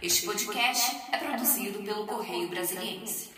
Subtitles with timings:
[0.00, 3.30] Este podcast é produzido pelo Correio Brasiliense.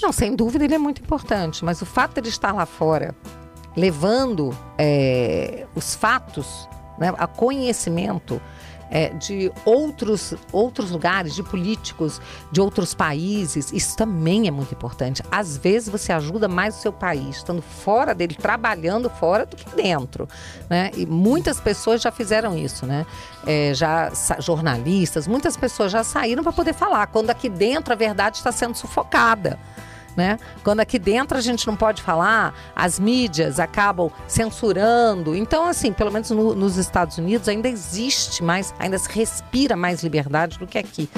[0.00, 3.14] Não, sem dúvida ele é muito importante, mas o fato de estar lá fora,
[3.76, 6.66] levando é, os fatos
[6.98, 8.40] né, a conhecimento
[8.90, 12.20] é, de outros, outros lugares, de políticos
[12.50, 15.22] de outros países, isso também é muito importante.
[15.30, 19.68] Às vezes você ajuda mais o seu país, estando fora dele, trabalhando fora do que
[19.74, 20.28] dentro.
[20.68, 20.90] Né?
[20.96, 23.06] E muitas pessoas já fizeram isso, né?
[23.46, 28.38] É, já jornalistas, muitas pessoas já saíram para poder falar, quando aqui dentro a verdade
[28.38, 29.58] está sendo sufocada
[30.16, 30.38] né?
[30.64, 35.34] Quando aqui dentro a gente não pode falar, as mídias acabam censurando.
[35.34, 40.02] Então, assim, pelo menos no, nos Estados Unidos ainda existe mais, ainda se respira mais
[40.02, 41.08] liberdade do que aqui.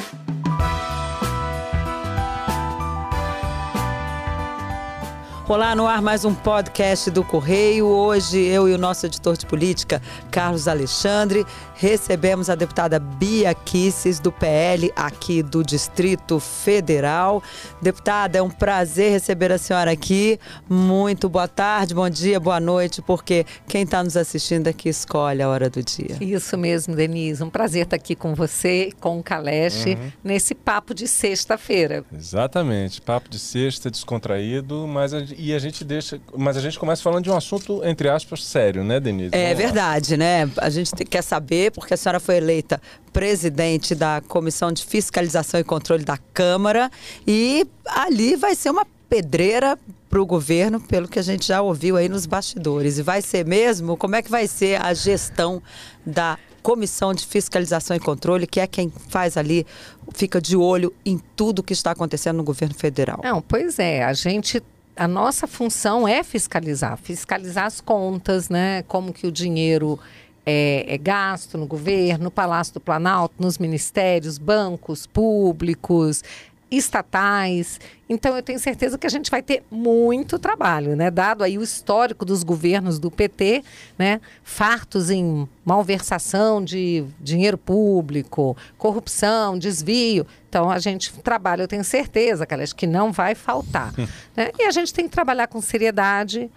[5.48, 7.86] Olá, no ar mais um podcast do Correio.
[7.86, 11.42] Hoje eu e o nosso editor de política, Carlos Alexandre,
[11.74, 17.42] recebemos a deputada Bia Kisses, do PL, aqui do Distrito Federal.
[17.80, 20.38] Deputada, é um prazer receber a senhora aqui.
[20.68, 25.48] Muito boa tarde, bom dia, boa noite, porque quem está nos assistindo aqui escolhe a
[25.48, 26.18] hora do dia.
[26.20, 27.42] Isso mesmo, Denise.
[27.42, 30.12] Um prazer estar aqui com você, com o Caleste, uhum.
[30.22, 32.04] nesse papo de sexta-feira.
[32.12, 36.20] Exatamente, papo de sexta, descontraído, mas a e a gente deixa.
[36.36, 39.30] Mas a gente começa falando de um assunto, entre aspas, sério, né, Denise?
[39.32, 40.18] É Vamos verdade, lá.
[40.18, 40.50] né?
[40.58, 42.80] A gente quer saber, porque a senhora foi eleita
[43.12, 46.90] presidente da Comissão de Fiscalização e Controle da Câmara,
[47.26, 49.78] e ali vai ser uma pedreira
[50.10, 52.98] para o governo, pelo que a gente já ouviu aí nos bastidores.
[52.98, 53.96] E vai ser mesmo?
[53.96, 55.62] Como é que vai ser a gestão
[56.04, 59.66] da Comissão de Fiscalização e Controle, que é quem faz ali,
[60.14, 63.20] fica de olho em tudo que está acontecendo no governo federal?
[63.22, 64.62] Não, pois é, a gente
[64.98, 68.82] a nossa função é fiscalizar, fiscalizar as contas, né?
[68.82, 69.96] Como que o dinheiro
[70.44, 76.24] é, é, gasto no governo, no Palácio do Planalto, nos ministérios, bancos públicos,
[76.70, 77.80] estatais.
[78.08, 81.10] Então eu tenho certeza que a gente vai ter muito trabalho, né?
[81.10, 83.62] Dado aí o histórico dos governos do PT,
[83.98, 84.20] né?
[84.42, 90.26] Fartos em malversação de dinheiro público, corrupção, desvio.
[90.48, 93.92] Então a gente trabalha, eu tenho certeza, Calés, que não vai faltar.
[94.36, 94.50] né?
[94.58, 96.50] E a gente tem que trabalhar com seriedade,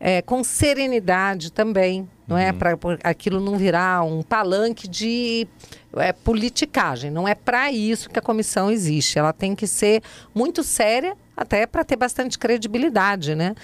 [0.00, 2.50] é, com serenidade também, não é?
[2.50, 2.58] Uhum.
[2.58, 5.48] Para aquilo não virar um palanque de
[5.96, 7.10] é, politicagem.
[7.10, 9.18] Não é para isso que a comissão existe.
[9.18, 10.02] Ela tem que ser
[10.34, 13.54] muito séria, até para ter bastante credibilidade, né?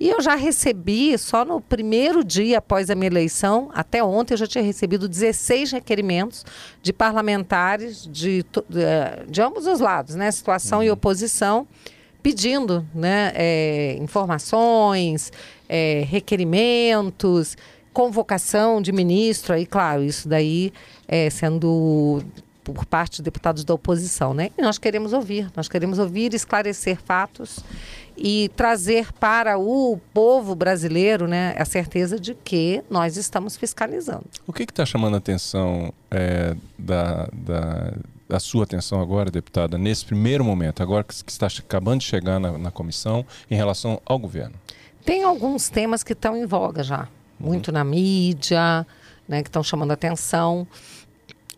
[0.00, 4.38] E eu já recebi, só no primeiro dia após a minha eleição, até ontem, eu
[4.38, 6.46] já tinha recebido 16 requerimentos
[6.80, 10.30] de parlamentares de, de, é, de ambos os lados, né?
[10.30, 10.84] Situação uhum.
[10.84, 11.66] e oposição
[12.22, 15.30] pedindo né, é, informações,
[15.68, 17.54] é, requerimentos,
[17.94, 20.72] convocação de ministro, aí, claro, isso daí
[21.08, 22.22] é, sendo
[22.64, 24.50] por parte de deputados da oposição, né?
[24.56, 27.60] E nós queremos ouvir, nós queremos ouvir, esclarecer fatos
[28.16, 34.24] e trazer para o povo brasileiro, né, a certeza de que nós estamos fiscalizando.
[34.46, 37.92] O que está chamando a atenção é, da, da,
[38.28, 42.56] da, sua atenção agora, deputada, nesse primeiro momento, agora que está acabando de chegar na,
[42.56, 44.54] na comissão, em relação ao governo?
[45.04, 47.08] Tem alguns temas que estão em voga já,
[47.44, 47.74] muito uhum.
[47.74, 48.86] na mídia,
[49.28, 50.66] né, que estão chamando atenção.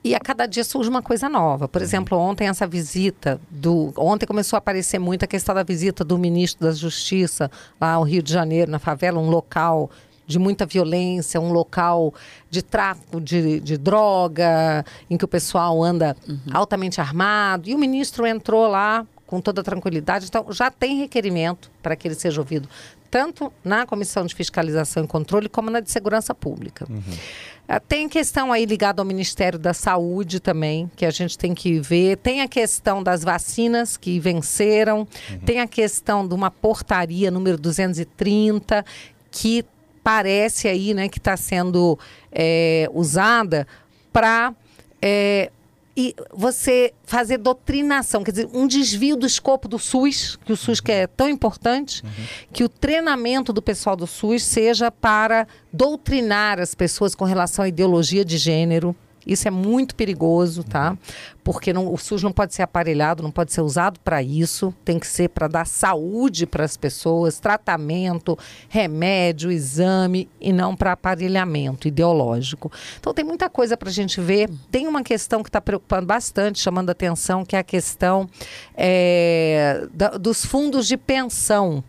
[0.02, 1.66] E a cada dia surge uma coisa nova.
[1.66, 1.84] Por uhum.
[1.84, 3.92] exemplo, ontem essa visita do.
[3.96, 8.04] Ontem começou a aparecer muito a questão da visita do ministro da Justiça lá ao
[8.04, 9.90] Rio de Janeiro, na favela, um local
[10.24, 12.12] de muita violência, um local
[12.50, 16.38] de tráfico de, de droga, em que o pessoal anda uhum.
[16.52, 17.68] altamente armado.
[17.68, 20.26] E o ministro entrou lá com toda tranquilidade.
[20.26, 22.68] Então, já tem requerimento para que ele seja ouvido,
[23.16, 26.86] tanto na Comissão de Fiscalização e Controle, como na de Segurança Pública.
[26.86, 26.98] Uhum.
[26.98, 31.80] Uh, tem questão aí ligada ao Ministério da Saúde também, que a gente tem que
[31.80, 32.18] ver.
[32.18, 35.38] Tem a questão das vacinas que venceram, uhum.
[35.46, 38.84] tem a questão de uma portaria número 230,
[39.30, 39.64] que
[40.04, 41.98] parece aí né, que está sendo
[42.30, 43.66] é, usada
[44.12, 44.52] para
[45.00, 45.50] é,
[45.96, 50.80] e você fazer doutrinação, quer dizer, um desvio do escopo do SUS, que o SUS
[50.80, 52.10] que é tão importante, uhum.
[52.52, 57.68] que o treinamento do pessoal do SUS seja para doutrinar as pessoas com relação à
[57.68, 58.94] ideologia de gênero,
[59.26, 60.96] isso é muito perigoso, tá?
[61.42, 64.72] Porque não, o SUS não pode ser aparelhado, não pode ser usado para isso.
[64.84, 68.38] Tem que ser para dar saúde para as pessoas, tratamento,
[68.68, 72.70] remédio, exame e não para aparelhamento ideológico.
[72.98, 74.48] Então tem muita coisa para a gente ver.
[74.70, 78.28] Tem uma questão que está preocupando bastante, chamando a atenção, que é a questão
[78.76, 81.82] é, da, dos fundos de pensão.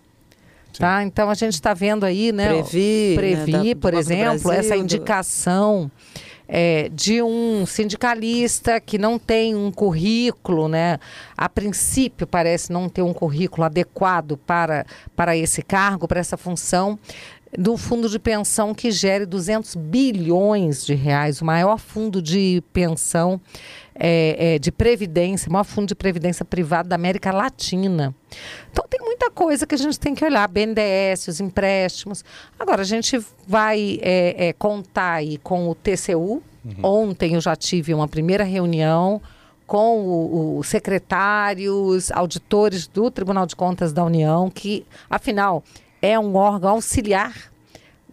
[0.78, 1.04] Tá?
[1.04, 2.50] Então a gente está vendo aí, né?
[2.50, 5.90] Previ, Previ, né, da, por exemplo, Brasil, essa indicação.
[6.50, 10.98] É, de um sindicalista que não tem um currículo, né?
[11.38, 16.98] A princípio parece não ter um currículo adequado para, para esse cargo, para essa função
[17.58, 23.40] do fundo de pensão que gere 200 bilhões de reais, o maior fundo de pensão
[24.00, 28.16] é, é, de previdência, o maior fundo de previdência privado da América Latina.
[28.72, 32.24] Então tem muita coisa que a gente tem que olhar, BNDES, os empréstimos.
[32.60, 36.42] Agora, a gente vai é, é contar aí com o TCU.
[36.64, 36.76] Uhum.
[36.84, 39.22] Ontem eu já tive uma primeira reunião
[39.66, 45.62] com os secretários, auditores do Tribunal de Contas da União, que, afinal,
[46.02, 47.52] é um órgão auxiliar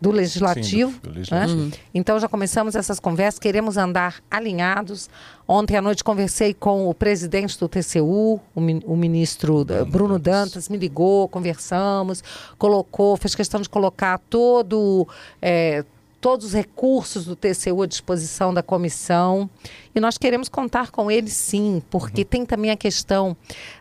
[0.04, 0.92] do legislativo.
[0.92, 1.56] Sim, do, do legislativo.
[1.56, 1.62] Né?
[1.64, 1.70] Uhum.
[1.94, 5.08] Então já começamos essas conversas, queremos andar alinhados.
[5.48, 10.68] Ontem à noite conversei com o presidente do TCU, o, o ministro Bruno, Bruno Dantas,
[10.68, 12.22] me ligou, conversamos,
[12.58, 15.08] colocou, fez questão de colocar todo,
[15.40, 15.84] é,
[16.24, 19.50] todos os recursos do TCU à disposição da comissão.
[19.94, 22.26] E nós queremos contar com ele sim, porque uhum.
[22.26, 23.36] tem também a questão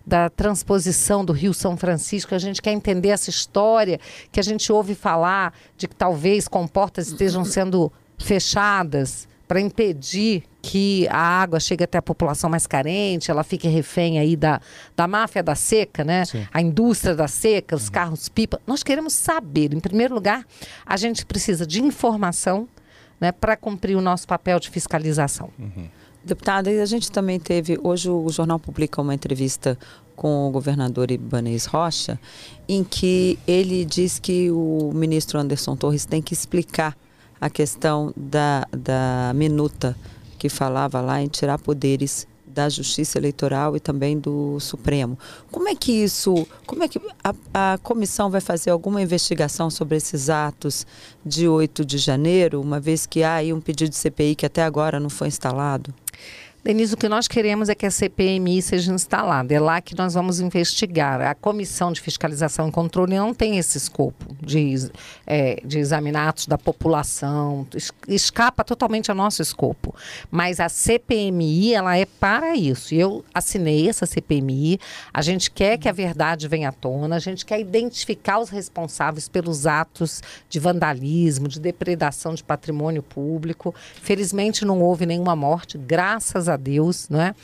[0.06, 2.36] da transposição do Rio São Francisco.
[2.36, 3.98] A gente quer entender essa história
[4.30, 11.07] que a gente ouve falar de que talvez comportas estejam sendo fechadas para impedir que
[11.10, 14.62] a água chegue até a população mais carente, ela fique refém aí da,
[14.95, 16.25] da máfia da seca, né?
[16.25, 16.48] Sim.
[16.54, 17.92] A indústria da seca, os uhum.
[17.92, 18.62] carros pipa.
[18.66, 20.45] Nós queremos saber, em primeiro lugar,
[20.86, 22.68] a gente precisa de informação
[23.19, 25.50] né, para cumprir o nosso papel de fiscalização.
[25.60, 25.88] Uhum.
[26.24, 29.78] Deputada, a gente também teve, hoje o jornal publica uma entrevista
[30.16, 32.18] com o governador Ibanez Rocha,
[32.68, 36.96] em que ele diz que o ministro Anderson Torres tem que explicar
[37.44, 39.98] a questão da, da minuta
[40.40, 45.19] que falava lá em tirar poderes da Justiça Eleitoral e também do Supremo.
[45.51, 49.98] Como é que isso, como é que a, a, comissão vai fazer alguma investigação sobre
[49.98, 50.88] esses atos
[51.25, 54.63] de 8 de janeiro, uma vez que há aí um pedido de CPI que até
[54.63, 55.94] agora não foi instalado?
[56.63, 59.54] Denise, o que nós queremos é que a CPMI seja instalada.
[59.54, 61.19] É lá que nós vamos investigar.
[61.19, 64.89] A Comissão de Fiscalização e Controle não tem esse escopo de,
[65.27, 67.68] é, de examinar atos da população.
[68.07, 69.94] Escapa totalmente ao nosso escopo.
[70.31, 72.95] Mas a CPMI, ela é para isso.
[72.95, 74.80] Eu assinei essa CPMI.
[75.13, 77.18] A gente quer que a verdade venha à tona.
[77.18, 83.75] A gente quer identificar os responsáveis pelos atos de vandalismo, de depredação de patrimônio público.
[84.01, 87.35] Felizmente não houve nenhuma morte, graças a a Deus, não é?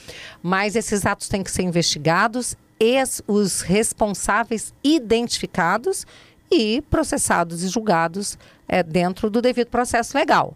[0.42, 2.96] Mas esses atos têm que ser investigados e
[3.28, 6.06] os responsáveis identificados
[6.52, 10.56] e processados e julgados é, dentro do devido processo legal.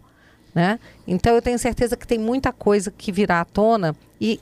[0.54, 0.78] Né?
[1.06, 4.40] Então eu tenho certeza que tem muita coisa que virá à tona e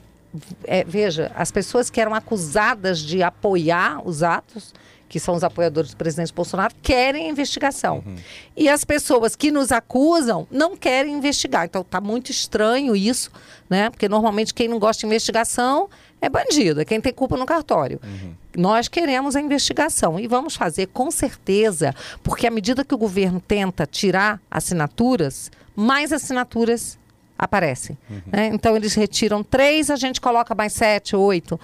[0.64, 4.72] é, veja, as pessoas que eram acusadas de apoiar os atos
[5.12, 8.02] que são os apoiadores do presidente Bolsonaro, querem investigação.
[8.06, 8.14] Uhum.
[8.56, 11.66] E as pessoas que nos acusam não querem investigar.
[11.66, 13.30] Então está muito estranho isso,
[13.68, 13.90] né?
[13.90, 18.00] Porque normalmente quem não gosta de investigação é bandido, é quem tem culpa no cartório.
[18.02, 18.32] Uhum.
[18.56, 23.38] Nós queremos a investigação e vamos fazer com certeza, porque à medida que o governo
[23.38, 26.98] tenta tirar assinaturas, mais assinaturas
[27.38, 27.98] aparecem.
[28.08, 28.22] Uhum.
[28.32, 28.46] Né?
[28.46, 31.60] Então eles retiram três, a gente coloca mais sete, oito.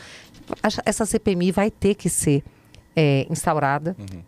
[0.84, 2.44] Essa CPMI vai ter que ser
[2.98, 4.22] é, instaurada uhum.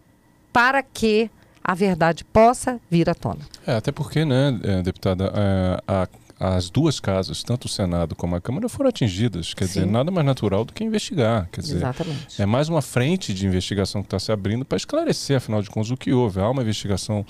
[0.52, 1.28] para que
[1.62, 3.40] a verdade possa vir à tona.
[3.66, 6.08] É, até porque, né, é, deputada, é, a,
[6.38, 9.52] as duas casas, tanto o Senado como a Câmara, foram atingidas.
[9.52, 9.80] Quer Sim.
[9.80, 11.48] dizer, nada mais natural do que investigar.
[11.50, 12.40] Quer dizer, Exatamente.
[12.40, 15.90] é mais uma frente de investigação que está se abrindo para esclarecer, afinal de contas,
[15.90, 16.40] o que houve.
[16.40, 17.26] Há uma investigação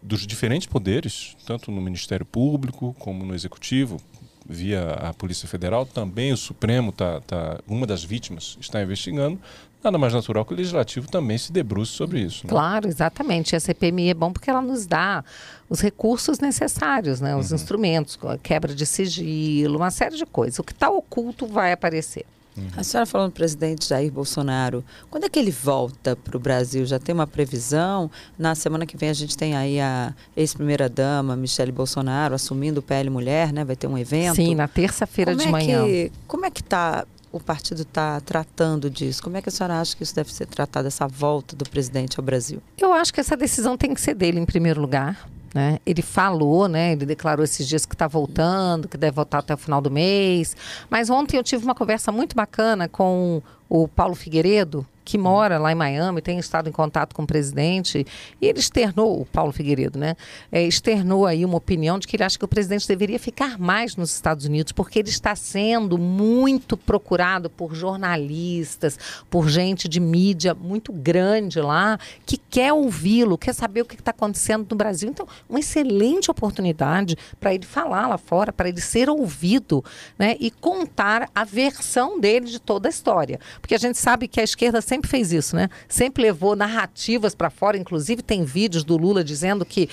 [0.00, 4.00] dos diferentes poderes, tanto no Ministério Público como no Executivo,
[4.46, 9.40] via a Polícia Federal, também o Supremo tá, tá uma das vítimas está investigando
[9.84, 12.46] nada mais natural que o legislativo também se debruce sobre isso.
[12.46, 12.50] Né?
[12.50, 13.54] Claro, exatamente.
[13.54, 15.24] A CPMI é bom porque ela nos dá
[15.68, 17.36] os recursos necessários, né?
[17.36, 17.56] os uhum.
[17.56, 20.58] instrumentos, quebra de sigilo, uma série de coisas.
[20.58, 22.24] O que está oculto vai aparecer.
[22.56, 22.68] Uhum.
[22.76, 26.86] A senhora falando do presidente Jair Bolsonaro, quando é que ele volta para o Brasil?
[26.86, 28.10] Já tem uma previsão?
[28.38, 33.10] Na semana que vem a gente tem aí a ex-primeira-dama, Michele Bolsonaro, assumindo o PL
[33.10, 33.64] Mulher, né?
[33.64, 34.36] Vai ter um evento.
[34.36, 35.84] Sim, na terça-feira de é manhã.
[35.84, 39.20] Que, como é que está o partido está tratando disso?
[39.20, 42.18] Como é que a senhora acha que isso deve ser tratado, essa volta do presidente
[42.18, 42.62] ao Brasil?
[42.78, 45.28] Eu acho que essa decisão tem que ser dele em primeiro lugar.
[45.52, 45.78] Né?
[45.84, 46.92] Ele falou, né?
[46.92, 50.56] ele declarou esses dias que está voltando, que deve voltar até o final do mês.
[50.88, 55.70] Mas ontem eu tive uma conversa muito bacana com o Paulo Figueiredo, que mora lá
[55.70, 58.06] em Miami, tem estado em contato com o presidente,
[58.40, 60.16] e ele externou, o Paulo Figueiredo, né?
[60.50, 63.96] É, externou aí uma opinião de que ele acha que o presidente deveria ficar mais
[63.96, 70.54] nos Estados Unidos, porque ele está sendo muito procurado por jornalistas, por gente de mídia
[70.54, 75.10] muito grande lá, que quer ouvi-lo, quer saber o que está acontecendo no Brasil.
[75.10, 79.84] Então, uma excelente oportunidade para ele falar lá fora, para ele ser ouvido,
[80.18, 80.36] né?
[80.40, 83.38] E contar a versão dele de toda a história.
[83.60, 85.68] Porque a gente sabe que a esquerda sempre sempre fez isso, né?
[85.88, 87.76] Sempre levou narrativas para fora.
[87.76, 89.88] Inclusive, tem vídeos do Lula dizendo que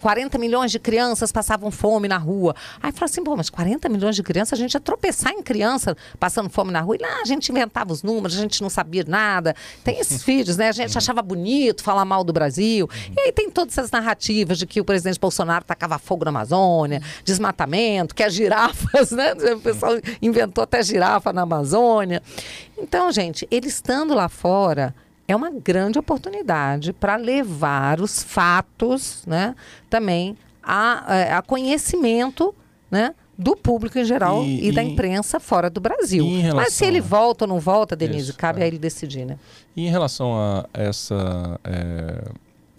[0.00, 2.54] 40 milhões de crianças passavam fome na rua.
[2.82, 5.96] Aí fala assim, pô, mas 40 milhões de crianças, a gente ia tropeçar em criança
[6.20, 6.96] passando fome na rua.
[6.96, 9.56] E lá a gente inventava os números, a gente não sabia nada.
[9.82, 10.68] Tem esses vídeos, né?
[10.68, 12.88] A gente achava bonito falar mal do Brasil.
[13.16, 17.02] E aí tem todas essas narrativas de que o presidente Bolsonaro tacava fogo na Amazônia,
[17.24, 19.32] desmatamento, que as girafas, né?
[19.32, 22.22] O pessoal inventou até girafa na Amazônia.
[22.82, 24.94] Então, gente, ele estando lá fora
[25.28, 29.54] é uma grande oportunidade para levar os fatos, né,
[29.88, 32.54] também a, é, a conhecimento,
[32.90, 36.26] né, do público em geral e, e da imprensa fora do Brasil.
[36.54, 38.64] Mas se ele volta ou não volta, Denise, Isso, cabe é.
[38.64, 39.38] a ele decidir, né?
[39.74, 42.22] E em relação a essa é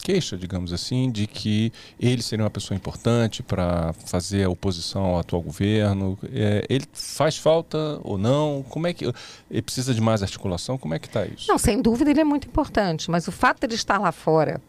[0.03, 5.19] queixa, digamos assim, de que ele seria uma pessoa importante para fazer a oposição ao
[5.19, 6.19] atual governo.
[6.31, 8.65] É, ele faz falta ou não?
[8.69, 9.05] Como é que
[9.49, 10.77] ele precisa de mais articulação?
[10.77, 11.47] Como é que está isso?
[11.47, 14.61] Não, sem dúvida ele é muito importante, mas o fato de ele estar lá fora,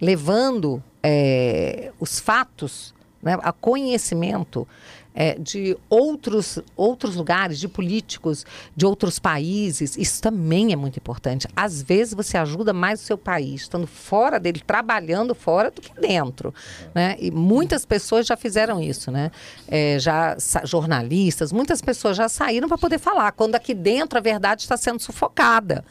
[0.00, 4.66] levando é, os fatos né, a conhecimento
[5.14, 11.46] é, de outros, outros lugares, de políticos de outros países, isso também é muito importante.
[11.54, 15.92] Às vezes você ajuda mais o seu país, estando fora dele, trabalhando fora do que
[16.00, 16.54] dentro.
[16.94, 17.16] Né?
[17.18, 19.30] E muitas pessoas já fizeram isso, né?
[19.68, 24.62] É, já jornalistas, muitas pessoas já saíram para poder falar, quando aqui dentro a verdade
[24.62, 25.84] está sendo sufocada.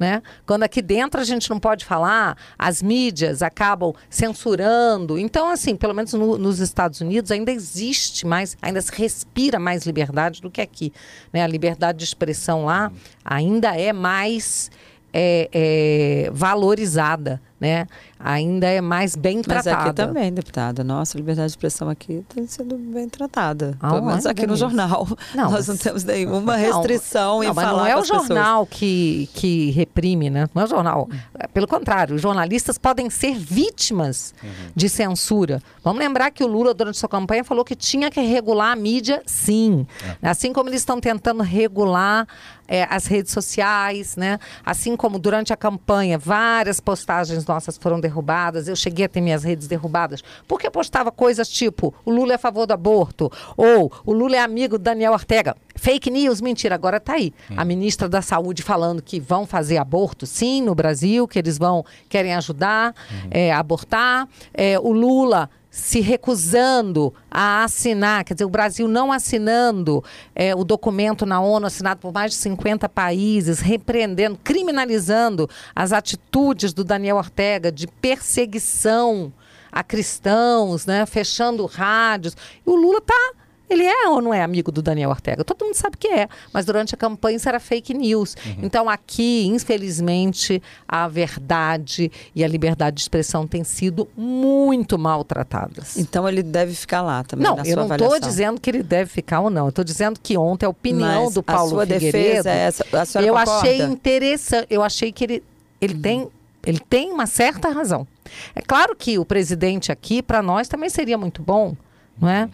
[0.00, 0.22] Né?
[0.46, 5.18] Quando aqui dentro a gente não pode falar, as mídias acabam censurando.
[5.18, 9.84] Então, assim, pelo menos no, nos Estados Unidos ainda existe mais, ainda se respira mais
[9.84, 10.90] liberdade do que aqui.
[11.30, 11.44] Né?
[11.44, 12.90] A liberdade de expressão lá
[13.22, 14.70] ainda é mais
[15.12, 17.86] é, é, valorizada né,
[18.18, 19.76] ainda é mais bem tratada.
[19.76, 20.82] Mas aqui também, deputada.
[20.82, 23.76] Nossa, liberdade de expressão aqui tem sido bem tratada.
[23.80, 25.06] Ah, Pelo menos aqui no jornal.
[25.34, 29.28] Não, Nós não temos nenhuma restrição não, em não, falar Não é o jornal que,
[29.34, 30.48] que reprime, né?
[30.54, 31.08] Não é o jornal.
[31.52, 34.50] Pelo contrário, os jornalistas podem ser vítimas uhum.
[34.74, 35.62] de censura.
[35.84, 39.22] Vamos lembrar que o Lula, durante sua campanha, falou que tinha que regular a mídia,
[39.26, 39.86] sim.
[40.22, 40.28] É.
[40.30, 42.26] Assim como eles estão tentando regular
[42.70, 44.38] é, as redes sociais, né?
[44.64, 49.42] Assim como durante a campanha, várias postagens nossas foram derrubadas, eu cheguei a ter minhas
[49.42, 54.12] redes derrubadas, porque postava coisas tipo: o Lula é a favor do aborto, ou o
[54.12, 55.56] Lula é amigo do Daniel Ortega.
[55.74, 57.32] Fake news, mentira, agora está aí.
[57.50, 57.54] Hum.
[57.56, 61.84] A ministra da Saúde falando que vão fazer aborto, sim, no Brasil, que eles vão,
[62.08, 63.28] querem ajudar hum.
[63.30, 64.28] é, a abortar.
[64.54, 70.02] É, o Lula se recusando a assinar, quer dizer, o Brasil não assinando
[70.34, 76.72] é, o documento na ONU assinado por mais de 50 países, repreendendo, criminalizando as atitudes
[76.72, 79.32] do Daniel Ortega de perseguição
[79.70, 82.36] a cristãos, né, fechando rádios.
[82.66, 83.32] E o Lula está
[83.70, 85.44] ele é ou não é amigo do Daniel Ortega?
[85.44, 88.36] Todo mundo sabe que é, mas durante a campanha isso era fake news.
[88.44, 88.56] Uhum.
[88.62, 95.96] Então aqui, infelizmente, a verdade e a liberdade de expressão têm sido muito maltratadas.
[95.96, 97.46] Então ele deve ficar lá também.
[97.46, 99.66] Não, eu não estou dizendo que ele deve ficar ou não.
[99.66, 102.56] Eu estou dizendo que ontem a opinião mas do Paulo a sua Figueiredo, defesa é
[102.56, 102.84] essa.
[102.92, 103.58] A senhora eu concorda?
[103.58, 104.66] achei interessante.
[104.68, 105.42] Eu achei que ele,
[105.80, 106.00] ele uhum.
[106.00, 106.28] tem
[106.64, 108.06] ele tem uma certa razão.
[108.54, 111.74] É claro que o presidente aqui, para nós, também seria muito bom,
[112.20, 112.48] não é?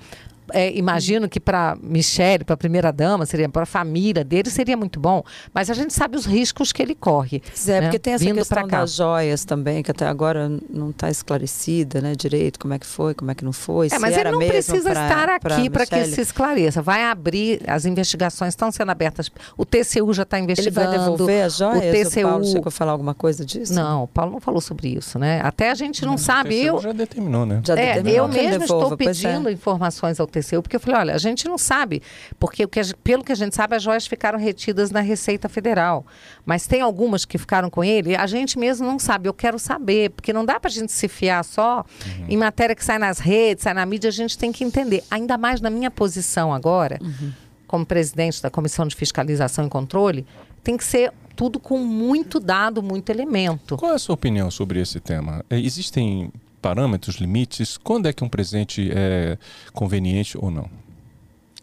[0.53, 4.77] É, imagino que para Michele, para a primeira dama, seria para a família dele seria
[4.77, 5.23] muito bom,
[5.53, 7.41] mas a gente sabe os riscos que ele corre.
[7.41, 7.87] Pois é, né?
[7.87, 12.15] porque tem essa Vindo questão das joias também, que até agora não está esclarecida, né,
[12.15, 13.89] direito, como é que foi, como é que não foi.
[13.91, 16.83] É, mas ele não precisa pra, estar aqui para que se esclareça.
[16.83, 19.31] Vai abrir, as investigações estão sendo abertas.
[19.57, 20.81] O TCU já está investigando.
[20.81, 22.07] Ele vai devolver as joias?
[22.07, 22.21] O TCU...
[22.21, 23.75] O Paulo chegou a falar alguma coisa disso?
[23.75, 25.41] Não, o Paulo não falou sobre isso, né?
[25.43, 26.71] Até a gente não, não sabe.
[26.71, 27.61] O TCU eu já determinou, né?
[27.65, 28.97] Já é, determinou eu mesmo estou é.
[28.97, 29.53] pedindo é.
[29.53, 32.03] informações ao TCU, porque eu falei, olha, a gente não sabe,
[32.39, 36.05] porque o que, pelo que a gente sabe, as joias ficaram retidas na Receita Federal.
[36.45, 39.29] Mas tem algumas que ficaram com ele, a gente mesmo não sabe.
[39.29, 42.27] Eu quero saber, porque não dá para a gente se fiar só uhum.
[42.29, 45.03] em matéria que sai nas redes, sai na mídia, a gente tem que entender.
[45.11, 47.33] Ainda mais na minha posição agora, uhum.
[47.67, 50.27] como presidente da Comissão de Fiscalização e Controle,
[50.63, 53.77] tem que ser tudo com muito dado, muito elemento.
[53.77, 55.45] Qual é a sua opinião sobre esse tema?
[55.51, 56.33] É, existem
[56.67, 57.77] parâmetros, limites?
[57.77, 59.39] Quando é que um presente é
[59.73, 60.69] conveniente ou não?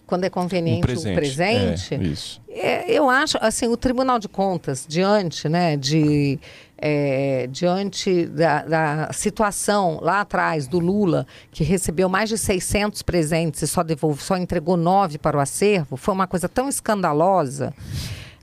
[0.06, 1.96] quando é conveniente um presente, o presente
[2.50, 6.38] é, é, eu acho assim o Tribunal de Contas diante né de
[6.78, 13.62] é, diante da, da, situação lá atrás do Lula que recebeu mais de 600 presentes
[13.62, 17.74] e só devolve, só entregou nove para o acervo foi uma coisa tão escandalosa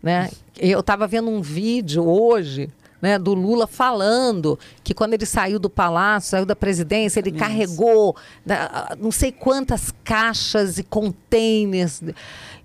[0.03, 2.69] né eu estava vendo um vídeo hoje
[3.01, 8.17] né, do Lula falando que quando ele saiu do palácio, saiu da presidência, ele carregou
[8.45, 12.03] da, não sei quantas caixas e containers.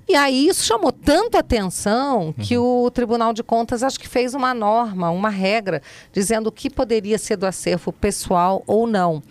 [0.08, 2.84] E aí isso chamou tanto atenção que uhum.
[2.84, 5.82] o Tribunal de Contas acho que fez uma norma, uma regra,
[6.14, 9.24] dizendo o que poderia ser do acervo pessoal ou não.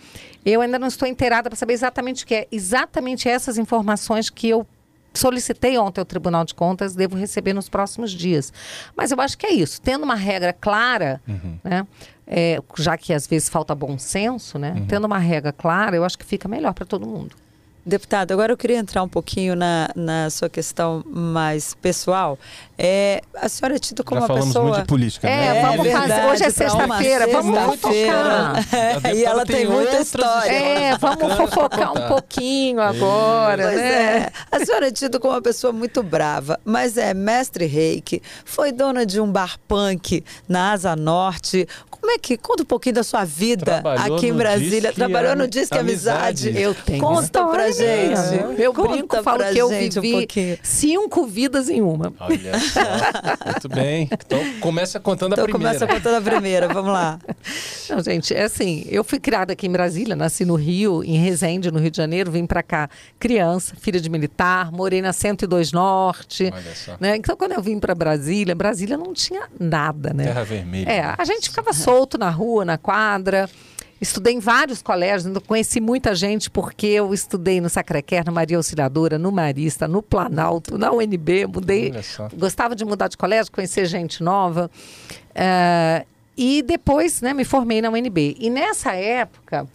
[0.45, 2.49] Eu ainda não estou inteirada para saber exatamente o que é.
[2.51, 4.67] Exatamente essas informações que eu
[5.15, 8.53] solicitei ontem ao Tribunal de Contas, devo receber nos próximos dias.
[8.97, 9.81] Mas eu acho que é isso.
[9.81, 11.59] Tendo uma regra clara, uhum.
[11.63, 11.87] né?
[12.27, 14.73] É, já que às vezes falta bom senso, né?
[14.77, 14.87] Uhum.
[14.87, 17.37] Tendo uma regra clara, eu acho que fica melhor para todo mundo.
[17.87, 22.39] Deputado, agora eu queria entrar um pouquinho na, na sua questão mais pessoal.
[22.79, 24.65] É, a senhora é tida como Já uma falamos pessoa.
[24.65, 25.59] muito de política, né?
[25.59, 26.25] É, vamos é fazer.
[26.25, 28.65] Hoje é sexta-feira, vamos fofocar.
[29.05, 30.51] É, e ela tem, muita história.
[30.51, 34.17] É, vamos fofocar um pouquinho agora, pois né?
[34.17, 34.33] É.
[34.51, 39.05] A senhora é tida como uma pessoa muito brava, mas é mestre reiki, foi dona
[39.05, 41.69] de um bar punk na Asa Norte.
[42.05, 42.37] Como é que.
[42.37, 44.93] Conta um pouquinho da sua vida Trabalhou aqui em Brasília.
[44.93, 46.49] Trabalhou no Disque Amizade.
[46.49, 46.63] Amizade.
[46.63, 47.01] Eu tenho.
[47.01, 48.61] Conta pra gente.
[48.61, 52.13] Eu Conta brinco, falo que eu vivi um cinco vidas em uma.
[52.21, 52.81] Olha só.
[53.47, 54.11] Muito bem.
[54.13, 55.79] Então começa contando então, a primeira.
[55.79, 56.69] Começa contando a primeira.
[56.69, 57.19] Vamos lá.
[57.89, 58.85] Não, gente, é assim.
[58.91, 62.31] Eu fui criada aqui em Brasília, nasci no Rio, em Resende, no Rio de Janeiro.
[62.31, 66.51] Vim pra cá criança, filha de militar, morei na 102 Norte.
[66.53, 66.97] Olha só.
[67.01, 67.17] Né?
[67.17, 70.25] Então, quando eu vim para Brasília, Brasília não tinha nada, né?
[70.25, 70.91] Terra Vermelha.
[70.91, 73.49] É, a gente ficava solto solto na rua, na quadra.
[74.01, 79.17] Estudei em vários colégios, conheci muita gente porque eu estudei no Sacré-Cœur, na Maria Auxiliadora,
[79.17, 81.93] no Marista, no Planalto, na UNB, mudei,
[82.37, 84.69] gostava de mudar de colégio, conhecer gente nova.
[85.31, 86.05] Uh,
[86.37, 88.37] e depois né, me formei na UNB.
[88.39, 89.67] E nessa época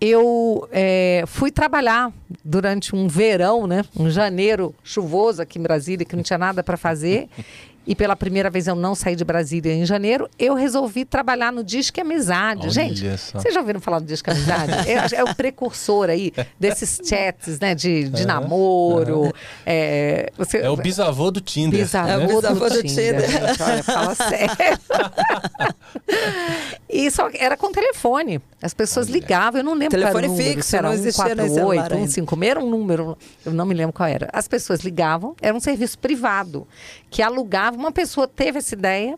[0.00, 2.10] eu é, fui trabalhar
[2.42, 6.78] durante um verão, né, um janeiro chuvoso aqui em Brasília, que não tinha nada para
[6.78, 7.28] fazer.
[7.86, 11.64] e pela primeira vez eu não saí de Brasília em janeiro, eu resolvi trabalhar no
[11.64, 12.62] Disque Amizade.
[12.62, 13.38] Olha Gente, só.
[13.38, 14.72] vocês já ouviram falar do Disque Amizade?
[14.88, 19.32] é, é, o precursor aí desses chats, né, de, de namoro.
[19.64, 21.80] É, você, é o bisavô do Tinder.
[21.80, 23.26] Bisavô, é o bisavô do, do Tinder.
[23.26, 23.48] Tinder.
[23.48, 24.78] Gente, olha, fala sério.
[26.88, 28.40] e só era com telefone.
[28.62, 29.14] As pessoas olha.
[29.14, 32.50] ligavam, eu não lembro telefone qual era o número, fixo, era não existia 148, 156,
[32.50, 34.28] era um número, eu não me lembro qual era.
[34.34, 36.68] As pessoas ligavam, era um serviço privado
[37.10, 37.69] que alugava.
[37.70, 39.16] Uma pessoa teve essa ideia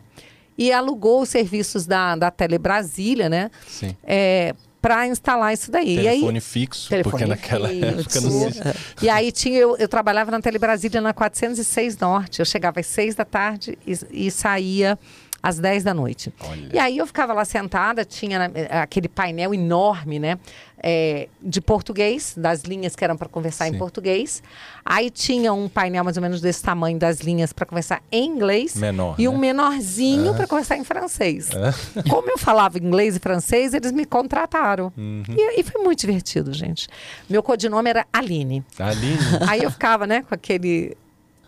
[0.56, 3.50] e alugou os serviços da, da Tele Brasília, né?
[3.66, 3.96] Sim.
[4.04, 5.96] É, para instalar isso daí.
[5.96, 7.86] Telefone aí, fixo, telefone porque naquela fixo.
[7.86, 9.04] época não se...
[9.04, 12.40] E aí tinha, eu, eu trabalhava na Tele Brasília na 406 Norte.
[12.40, 14.98] Eu chegava às 6 da tarde e, e saía
[15.42, 16.32] às 10 da noite.
[16.40, 16.68] Olha.
[16.72, 18.50] E aí eu ficava lá sentada, tinha
[18.82, 20.38] aquele painel enorme, né?
[20.84, 23.76] É, de português, das linhas que eram para conversar Sim.
[23.76, 24.42] em português.
[24.84, 28.74] Aí tinha um painel mais ou menos desse tamanho das linhas para conversar em inglês.
[28.74, 29.14] Menor.
[29.16, 29.28] E né?
[29.28, 30.34] um menorzinho é.
[30.34, 31.50] para conversar em francês.
[31.50, 32.02] É.
[32.10, 34.92] Como eu falava inglês e francês, eles me contrataram.
[34.96, 35.22] Uhum.
[35.28, 36.88] E, e, foi muito divertido, gente.
[37.30, 38.64] Meu codinome era Aline.
[38.78, 39.18] Aline.
[39.48, 40.96] Aí eu ficava, né, com aquele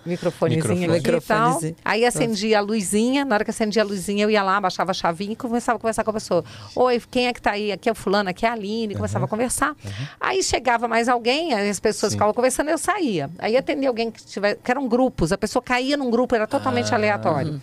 [0.06, 0.98] microfonezinho Microfone.
[0.98, 1.60] aqui e tal.
[1.84, 4.94] Aí acendia a luzinha, na hora que acendia a luzinha, eu ia lá, baixava a
[4.94, 6.44] chavinha e começava a conversar com a pessoa.
[6.74, 7.72] Oi, quem é que tá aí?
[7.72, 8.94] Aqui é o fulano, aqui é a Aline.
[8.94, 9.26] Começava uhum.
[9.26, 9.70] a conversar.
[9.70, 10.06] Uhum.
[10.20, 12.16] Aí chegava mais alguém, as pessoas Sim.
[12.16, 13.30] ficavam conversando, eu saía.
[13.38, 16.92] Aí atendia alguém que tiver, que eram grupos, a pessoa caía num grupo, era totalmente
[16.92, 16.96] ah.
[16.96, 17.52] aleatório.
[17.52, 17.60] Uhum.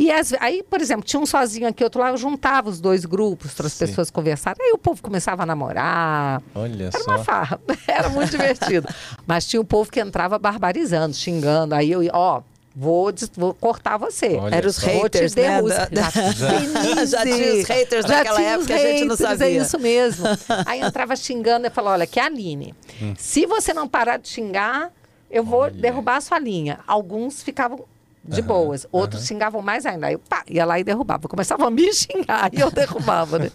[0.00, 3.04] E as, aí, por exemplo, tinha um sozinho aqui, outro lá, eu juntava os dois
[3.04, 4.64] grupos para as pessoas conversarem.
[4.64, 6.40] Aí o povo começava a namorar.
[6.54, 7.10] Olha Era só.
[7.10, 7.60] uma farra.
[7.88, 8.86] Era muito divertido.
[9.26, 11.74] Mas tinha o povo que entrava barbarizando, xingando.
[11.74, 12.42] Aí eu, ó,
[12.76, 14.36] Vou, vou cortar você.
[14.36, 14.86] Olha Era os só.
[14.86, 15.60] haters, né?
[15.62, 16.10] Da, da...
[16.30, 19.46] Já, já tinha os haters já daquela época, haters, a gente não sabia.
[19.46, 20.24] É isso mesmo.
[20.64, 22.72] Aí entrava xingando e falava, olha, que é a Aline.
[23.02, 23.14] Hum.
[23.18, 24.92] Se você não parar de xingar,
[25.28, 25.72] eu vou olha.
[25.72, 26.78] derrubar a sua linha.
[26.86, 27.84] Alguns ficavam
[28.28, 28.86] de uhum, boas.
[28.92, 29.26] Outros uhum.
[29.26, 30.06] xingavam mais ainda.
[30.06, 31.28] Aí eu pá, ia lá e derrubava.
[31.28, 33.50] Começava a me xingar e eu derrubava, né?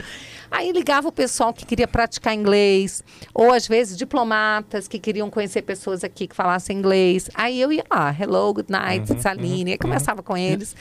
[0.54, 5.64] Aí ligava o pessoal que queria praticar inglês, ou às vezes diplomatas que queriam conhecer
[5.64, 7.28] pessoas aqui que falassem inglês.
[7.34, 10.26] Aí eu ia lá, hello, good night, uhum, Saline, uhum, e começava uhum.
[10.26, 10.76] com eles.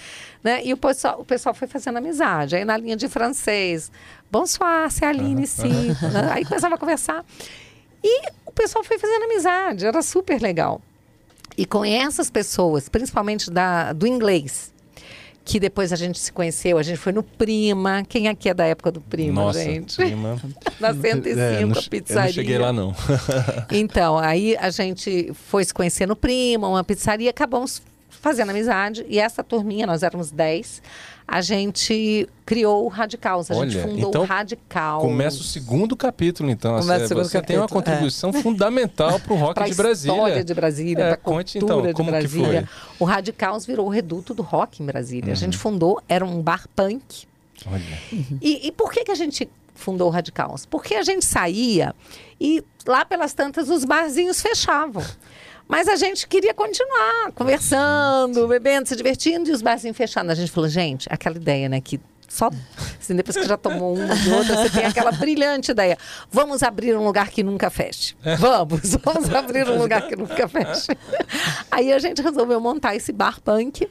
[0.45, 0.63] Né?
[0.63, 2.55] E o pessoal, o pessoal foi fazendo amizade.
[2.55, 3.91] Aí na linha de francês,
[4.31, 5.89] bonsoir, c'est Aline, sim.
[6.13, 6.33] Né?
[6.33, 7.25] Aí começava a conversar.
[8.05, 10.83] E o pessoal foi fazendo amizade, era super legal.
[11.57, 14.73] E com essas pessoas, principalmente da, do inglês,
[15.45, 18.05] que depois a gente se conheceu, a gente foi no Prima.
[18.09, 19.97] Quem aqui é da época do Prima, Nossa, gente?
[19.97, 20.41] Prima.
[20.79, 22.21] Na 105, é, não, a pizzaria.
[22.21, 22.95] Eu não cheguei lá, não.
[23.71, 27.83] então, aí a gente foi se conhecer no Prima, uma pizzaria, acabamos
[28.23, 29.05] fazendo amizade.
[29.09, 30.81] E essa turminha, nós éramos 10,
[31.27, 33.51] a gente criou o Radicals.
[33.51, 35.01] A Olha, gente fundou então, o Radical.
[35.01, 36.79] Começa o segundo capítulo, então.
[36.79, 38.41] Começa o segundo você capítulo, tem uma contribuição é.
[38.41, 40.15] fundamental para o rock de Brasília.
[40.15, 42.69] Para a história de Brasília, é, para a cultura então, de Brasília.
[42.99, 45.27] O Radicals virou o reduto do rock em Brasília.
[45.27, 45.33] Uhum.
[45.33, 47.27] A gente fundou, era um bar punk.
[47.67, 47.83] Olha.
[48.41, 50.65] E, e por que, que a gente fundou o Radicals?
[50.65, 51.93] Porque a gente saía
[52.41, 55.03] e lá pelas tantas os barzinhos fechavam.
[55.68, 60.31] Mas a gente queria continuar conversando, bebendo, se divertindo e os barzinhos fechando.
[60.31, 62.01] A gente falou, gente, aquela ideia, né, que
[62.33, 62.48] só
[62.98, 65.98] assim, depois que já tomou uma de outra, você tem aquela brilhante ideia.
[66.31, 68.16] Vamos abrir um lugar que nunca feche.
[68.38, 70.96] Vamos, vamos abrir um lugar que nunca feche.
[71.70, 73.87] Aí a gente resolveu montar esse bar punk,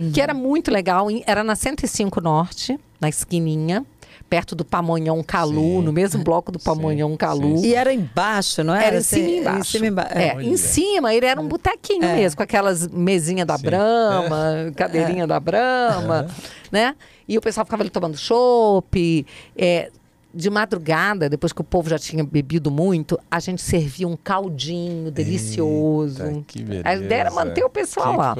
[0.00, 0.10] uhum.
[0.10, 1.08] que era muito legal.
[1.26, 3.84] Era na 105 Norte, na esquininha
[4.32, 5.82] perto do Pamonhão Calu, sim.
[5.82, 7.58] no mesmo bloco do Pamonhão Calu.
[7.58, 8.86] Sim, E era embaixo, não era?
[8.86, 9.60] Era em cima e embaixo.
[9.60, 12.16] Em cima, emba é, é em cima ele era um botequinho é.
[12.16, 14.70] mesmo, com aquelas mesinhas da Brama, é.
[14.70, 16.28] cadeirinha da Brama,
[16.70, 16.96] né?
[17.28, 19.90] E o pessoal ficava ali tomando chopp, é,
[20.34, 25.10] de madrugada, depois que o povo já tinha bebido muito, a gente servia um caldinho
[25.10, 26.22] delicioso.
[26.22, 26.88] Eita, que beleza.
[26.88, 28.36] A ideia era manter o pessoal que lá.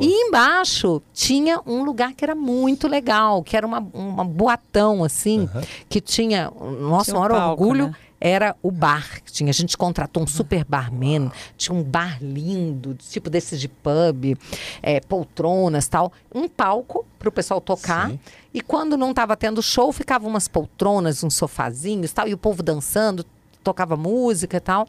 [0.00, 5.48] E embaixo tinha um lugar que era muito legal, que era uma, uma boatão, assim,
[5.88, 6.50] que tinha.
[6.80, 7.86] Nosso tinha um maior palco, orgulho.
[7.86, 7.94] Né?
[8.20, 9.50] Era o bar que tinha.
[9.50, 14.36] A gente contratou um super barman, tinha um bar lindo, tipo desses de pub,
[14.82, 18.10] é, poltronas tal, um palco para o pessoal tocar.
[18.10, 18.20] Sim.
[18.52, 22.62] E quando não estava tendo show, ficavam umas poltronas, uns sofazinhos tal, e o povo
[22.62, 23.24] dançando,
[23.64, 24.86] tocava música e tal.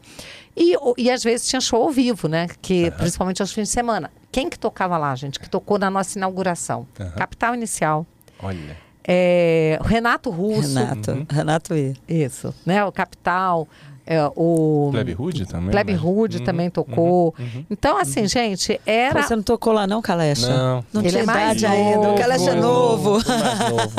[0.56, 2.48] E, e às vezes tinha show ao vivo, né?
[2.60, 2.90] Que, uhum.
[2.92, 4.10] Principalmente aos fins de semana.
[4.30, 5.38] Quem que tocava lá, gente?
[5.38, 6.86] Que tocou na nossa inauguração?
[6.98, 7.10] Uhum.
[7.12, 8.06] Capital Inicial.
[8.38, 8.76] Olha.
[9.06, 10.78] É, Renato Russo.
[10.78, 11.26] Renato, uhum.
[11.28, 11.96] Renato I.
[12.08, 12.84] Isso, né?
[12.84, 13.68] O Capital.
[14.04, 15.70] É, o Plebe Hood também.
[15.70, 16.00] Plebe né?
[16.02, 17.34] Hood uhum, também tocou.
[17.38, 19.22] Uhum, uhum, então, assim, gente, era.
[19.22, 20.48] Você não tocou lá, não, Calecha?
[20.48, 20.84] Não.
[20.92, 22.10] Não ele tinha é mais idade novo, ainda.
[22.10, 23.10] O Calecha é novo.
[23.12, 23.22] novo.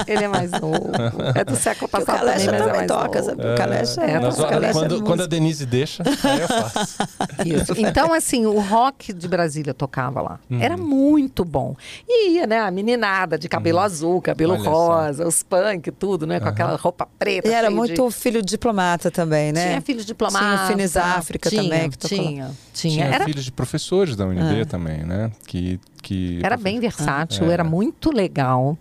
[0.06, 0.92] ele é mais novo.
[1.36, 2.16] É do século passado.
[2.16, 3.20] O Calecha também, também é toca.
[3.20, 4.20] É, o Calecha é.
[4.20, 6.98] Nós, o Calecha quando, é quando a Denise deixa, aí eu faço.
[7.46, 7.74] Isso.
[7.78, 10.39] Então, assim, o rock de Brasília tocava lá.
[10.50, 10.62] Uhum.
[10.62, 11.76] Era muito bom.
[12.08, 12.60] E ia, né?
[12.60, 13.84] A meninada de cabelo uhum.
[13.86, 15.30] azul, cabelo Olha rosa, só.
[15.30, 16.42] os punk, tudo, né?
[16.42, 17.48] Com aquela roupa preta.
[17.48, 18.13] E era muito de...
[18.13, 19.68] filho diplomata também, né?
[19.70, 20.67] Tinha filho diplomata.
[20.67, 21.89] Finis África tinha, também.
[21.89, 23.06] Que tinha, tinha, tinha.
[23.06, 23.25] Era...
[23.25, 24.65] filhos de professores da UNB ah.
[24.65, 25.32] também, né?
[25.45, 27.63] Que, que era bem versátil, ah, era.
[27.63, 28.77] muito legal.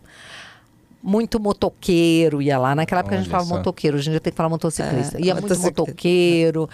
[1.03, 2.77] Muito motoqueiro ia lá.
[2.77, 3.57] Naquela época Olha a gente falava só.
[3.57, 5.19] motoqueiro, hoje em dia tem que falar motociclista.
[5.19, 6.71] É, ia muito motoqueiro.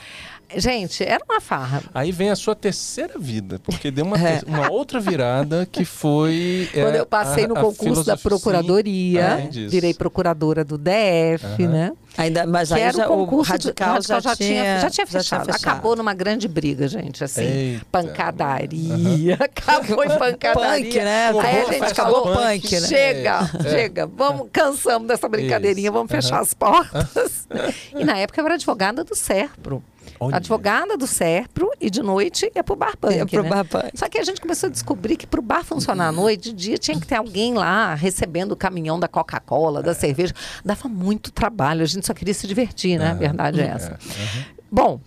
[0.56, 1.82] Gente, era uma farra.
[1.94, 4.40] Aí vem a sua terceira vida, porque deu uma, é.
[4.46, 6.68] uma outra virada que foi.
[6.72, 11.68] Quando é, eu passei a, no concurso da Procuradoria, virei procuradora do DF, uhum.
[11.68, 11.92] né?
[12.16, 15.22] Ainda, mas aí já, o, o radical, radical já, já, tinha, já, tinha fechado.
[15.22, 15.70] já, tinha, fechado.
[15.70, 17.44] Acabou numa grande briga, gente, assim.
[17.44, 17.86] Eita.
[17.92, 18.94] Pancadaria.
[18.94, 19.36] Uhum.
[19.38, 20.84] Acabou em pancadaria.
[20.84, 21.28] Punk, né?
[21.28, 22.88] Aí a gente acabou punk, né?
[22.88, 23.70] Chega, é.
[23.70, 24.06] chega.
[24.06, 26.42] Vamos, cansamos dessa brincadeirinha, vamos fechar uhum.
[26.42, 27.46] as portas.
[27.94, 29.82] e na época eu era advogada do SERPRO.
[30.20, 30.36] Olha.
[30.36, 33.14] advogada do Serpro e de noite ia pro bar punk.
[33.14, 33.48] Ia pro né?
[33.48, 33.90] bar punk.
[33.94, 36.78] Só que a gente começou a descobrir que pro bar funcionar à noite, de dia
[36.78, 39.94] tinha que ter alguém lá recebendo o caminhão da Coca-Cola, da é.
[39.94, 40.34] cerveja.
[40.64, 43.10] Dava muito trabalho, a gente só queria se divertir, né?
[43.10, 43.92] A verdade é essa.
[43.92, 44.44] Uhum.
[44.70, 45.00] Bom.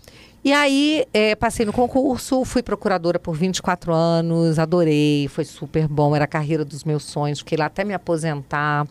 [0.44, 6.16] E aí, é, passei no concurso, fui procuradora por 24 anos, adorei, foi super bom,
[6.16, 8.84] era a carreira dos meus sonhos, fiquei lá até me aposentar.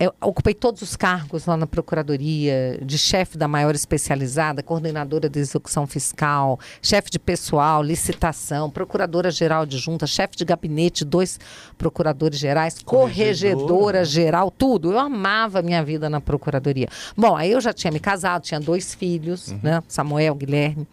[0.00, 5.40] Eu ocupei todos os cargos lá na Procuradoria, de chefe da maior especializada, coordenadora de
[5.40, 11.40] execução fiscal, chefe de pessoal, licitação, procuradora-geral de junta, chefe de gabinete, dois
[11.76, 14.92] procuradores gerais, corregedora geral, tudo.
[14.92, 16.88] Eu amava a minha vida na Procuradoria.
[17.16, 19.58] Bom, aí eu já tinha me casado, tinha dois filhos, uhum.
[19.62, 19.82] né?
[19.88, 20.86] Samuel, Guilherme.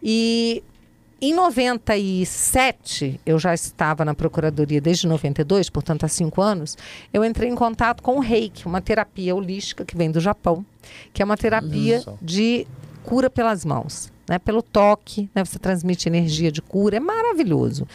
[0.00, 0.62] E
[1.20, 6.78] em 97, eu já estava na Procuradoria desde 92, portanto há cinco anos,
[7.12, 10.64] eu entrei em contato com o Reiki, uma terapia holística que vem do Japão,
[11.12, 12.18] que é uma terapia Isso.
[12.22, 12.66] de
[13.04, 14.38] cura pelas mãos, né?
[14.38, 15.44] pelo toque, né?
[15.44, 17.86] você transmite energia de cura, é maravilhoso.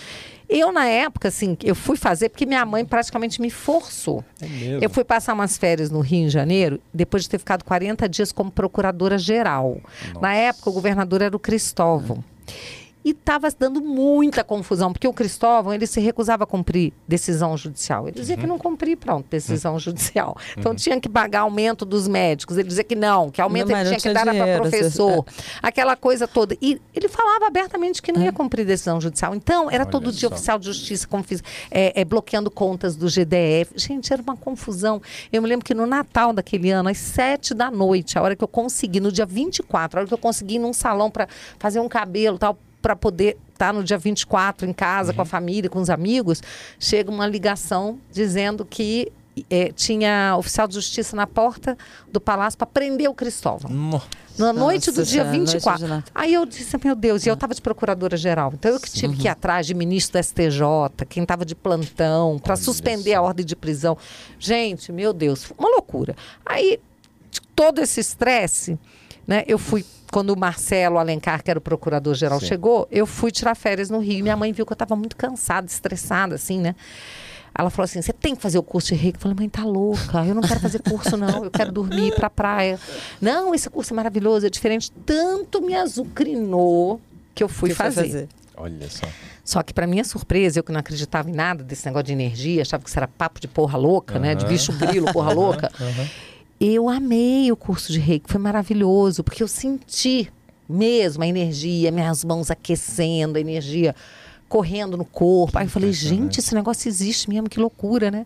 [0.47, 4.23] Eu, na época, assim, eu fui fazer porque minha mãe praticamente me forçou.
[4.39, 4.77] É?
[4.79, 8.31] Eu fui passar umas férias no Rio, em janeiro, depois de ter ficado 40 dias
[8.31, 9.81] como procuradora-geral.
[10.21, 12.23] Na época, o governador era o Cristóvão.
[13.05, 18.07] E estava dando muita confusão, porque o Cristóvão ele se recusava a cumprir decisão judicial.
[18.07, 18.41] Ele dizia uhum.
[18.41, 19.79] que não cumpria, pronto, decisão uhum.
[19.79, 20.35] judicial.
[20.57, 20.75] Então uhum.
[20.75, 22.57] tinha que pagar aumento dos médicos.
[22.57, 25.23] Ele dizia que não, que aumento não, ele tinha que dar para professor.
[25.61, 26.57] Aquela coisa toda.
[26.61, 29.35] E ele falava abertamente que não ia cumprir decisão judicial.
[29.35, 33.73] Então, era Olha todo dia oficial de justiça fiz, é, é, bloqueando contas do GDF.
[33.75, 35.01] Gente, era uma confusão.
[35.31, 38.43] Eu me lembro que no Natal daquele ano, às sete da noite, a hora que
[38.43, 41.27] eu consegui, no dia 24, a hora que eu consegui ir num salão para
[41.59, 45.15] fazer um cabelo tal, para poder estar tá no dia 24 em casa uhum.
[45.15, 46.39] com a família, com os amigos,
[46.79, 49.11] chega uma ligação dizendo que
[49.49, 51.75] é, tinha oficial de justiça na porta
[52.11, 53.71] do palácio para prender o Cristóvão.
[53.71, 54.05] Nossa.
[54.37, 56.03] Na noite do dia 24.
[56.13, 58.51] Aí eu disse, meu Deus, e eu estava de procuradora-geral.
[58.53, 59.19] Então eu que tive uhum.
[59.19, 63.43] que ir atrás de ministro do STJ, quem estava de plantão, para suspender a ordem
[63.43, 63.97] de prisão.
[64.37, 66.15] Gente, meu Deus, uma loucura.
[66.45, 66.79] Aí,
[67.55, 68.77] todo esse estresse,
[69.27, 73.55] né, eu fui quando o Marcelo Alencar, que era o procurador-geral, chegou, eu fui tirar
[73.55, 74.23] férias no Rio.
[74.23, 76.75] Minha mãe viu que eu estava muito cansada, estressada, assim, né?
[77.57, 79.17] Ela falou assim: você tem que fazer o curso de reiki.
[79.17, 82.19] Eu falei, mãe, tá louca, eu não quero fazer curso, não, eu quero dormir para
[82.21, 82.79] pra praia.
[83.21, 84.91] Não, esse curso é maravilhoso, é diferente.
[85.05, 86.99] Tanto me azucrinou
[87.33, 88.01] que eu fui que fazer.
[88.01, 88.29] fazer.
[88.57, 89.07] Olha só.
[89.43, 92.61] Só que, para minha surpresa, eu que não acreditava em nada desse negócio de energia,
[92.61, 94.21] achava que isso era papo de porra louca, uhum.
[94.21, 94.35] né?
[94.35, 95.71] De bicho grilo, porra louca.
[95.79, 96.07] Uhum.
[96.59, 100.31] Eu amei o curso de reiki, foi maravilhoso, porque eu senti
[100.67, 103.95] mesmo a energia, minhas mãos aquecendo, a energia
[104.47, 105.57] correndo no corpo.
[105.57, 108.25] Aí eu falei, gente, esse negócio existe mesmo, que loucura, né?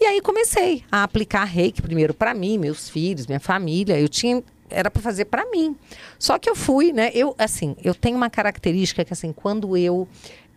[0.00, 3.98] E aí comecei a aplicar reiki primeiro para mim, meus filhos, minha família.
[3.98, 5.76] Eu tinha era para fazer para mim.
[6.18, 7.10] Só que eu fui, né?
[7.12, 10.06] Eu assim, eu tenho uma característica que assim, quando eu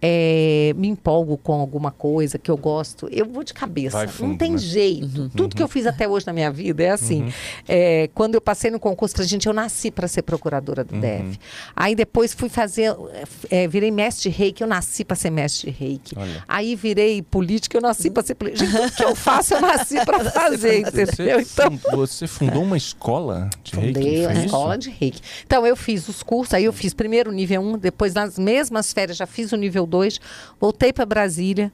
[0.05, 4.05] é, me empolgo com alguma coisa que eu gosto, eu vou de cabeça.
[4.09, 4.57] Fundo, não tem né?
[4.57, 5.21] jeito.
[5.21, 5.29] Uhum.
[5.29, 7.23] Tudo que eu fiz até hoje na minha vida é assim.
[7.23, 7.31] Uhum.
[7.69, 10.99] É, quando eu passei no concurso pra gente, eu nasci para ser procuradora do uhum.
[10.99, 11.39] DF.
[11.73, 12.93] Aí depois fui fazer,
[13.49, 16.15] é, virei mestre de reiki, eu nasci para ser mestre de reiki.
[16.17, 16.43] Olha.
[16.49, 18.65] Aí virei política, eu nasci para ser política.
[18.65, 21.39] Gente, tudo que eu faço, eu nasci para fazer, entendeu?
[21.39, 24.09] Então, você fundou uma escola de fundei reiki?
[24.09, 25.21] Fundei uma escola de reiki.
[25.45, 28.91] Então, eu fiz os cursos, aí eu fiz primeiro o nível 1, depois nas mesmas
[28.91, 29.92] férias já fiz o nível 2,
[30.59, 31.71] voltei para Brasília.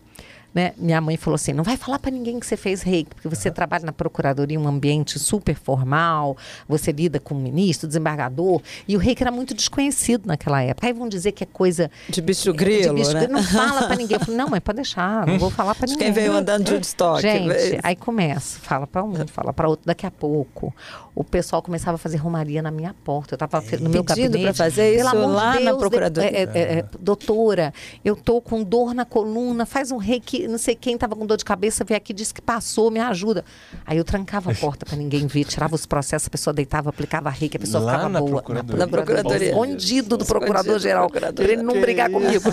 [0.54, 0.74] Né?
[0.78, 3.50] Minha mãe falou assim: não vai falar para ninguém que você fez reiki, porque você
[3.50, 3.54] uhum.
[3.54, 6.36] trabalha na procuradoria, um ambiente super formal,
[6.68, 10.88] você lida com o ministro, desembargador, e o reiki era muito desconhecido naquela época.
[10.88, 11.92] Aí vão dizer que é coisa.
[12.10, 12.96] De bicho grilo.
[12.96, 13.28] De bicho né?
[13.28, 14.16] Não fala para ninguém.
[14.16, 16.06] Eu falei: não, mas pode deixar, não vou falar para ninguém.
[16.06, 17.22] Quem veio andando de Woodstock.
[17.22, 19.86] Gente, aí começa, fala para um, fala para outro.
[19.86, 20.74] Daqui a pouco,
[21.14, 23.36] o pessoal começava a fazer romaria na minha porta.
[23.36, 24.44] Eu estava no meu gabinete.
[24.44, 26.30] para fazer isso lá Deus, na procuradoria.
[26.30, 30.75] É, é, é, doutora, eu tô com dor na coluna, faz um reiki não sei
[30.75, 33.43] quem estava com dor de cabeça, veio aqui, disse que passou, me ajuda.
[33.86, 37.30] Aí eu trancava a porta para ninguém ver, tirava os processos, a pessoa deitava, aplicava
[37.30, 38.32] reiki, a pessoa Lá ficava na boa.
[38.32, 38.86] Procuradoria.
[38.86, 39.49] Na procuradoria.
[39.49, 41.10] Escondido do procurador-geral.
[41.39, 42.49] Ele não brigar comigo.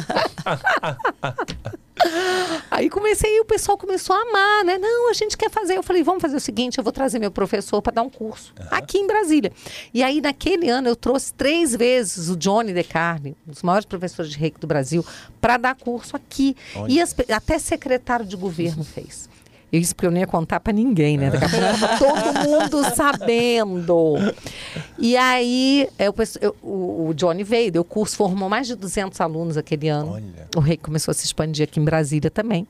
[2.70, 4.78] Aí comecei e o pessoal começou a amar, né?
[4.78, 5.76] Não, a gente quer fazer.
[5.76, 8.52] Eu falei, vamos fazer o seguinte, eu vou trazer meu professor para dar um curso
[8.58, 8.66] uhum.
[8.70, 9.50] aqui em Brasília.
[9.94, 13.86] E aí, naquele ano, eu trouxe três vezes o Johnny De Carne, um dos maiores
[13.86, 15.04] professores de reiki do Brasil,
[15.40, 16.54] para dar curso aqui.
[16.74, 16.92] Olha.
[16.92, 19.28] E as, até secretário de governo fez.
[19.72, 21.28] Isso porque eu não ia contar para ninguém, né?
[21.30, 24.14] Daqui a pouco todo mundo sabendo.
[24.98, 29.56] E aí, eu, eu, o, o Johnny veio, deu curso, formou mais de 200 alunos
[29.56, 30.12] aquele ano.
[30.12, 30.48] Olha.
[30.56, 32.66] O Rei começou a se expandir aqui em Brasília também.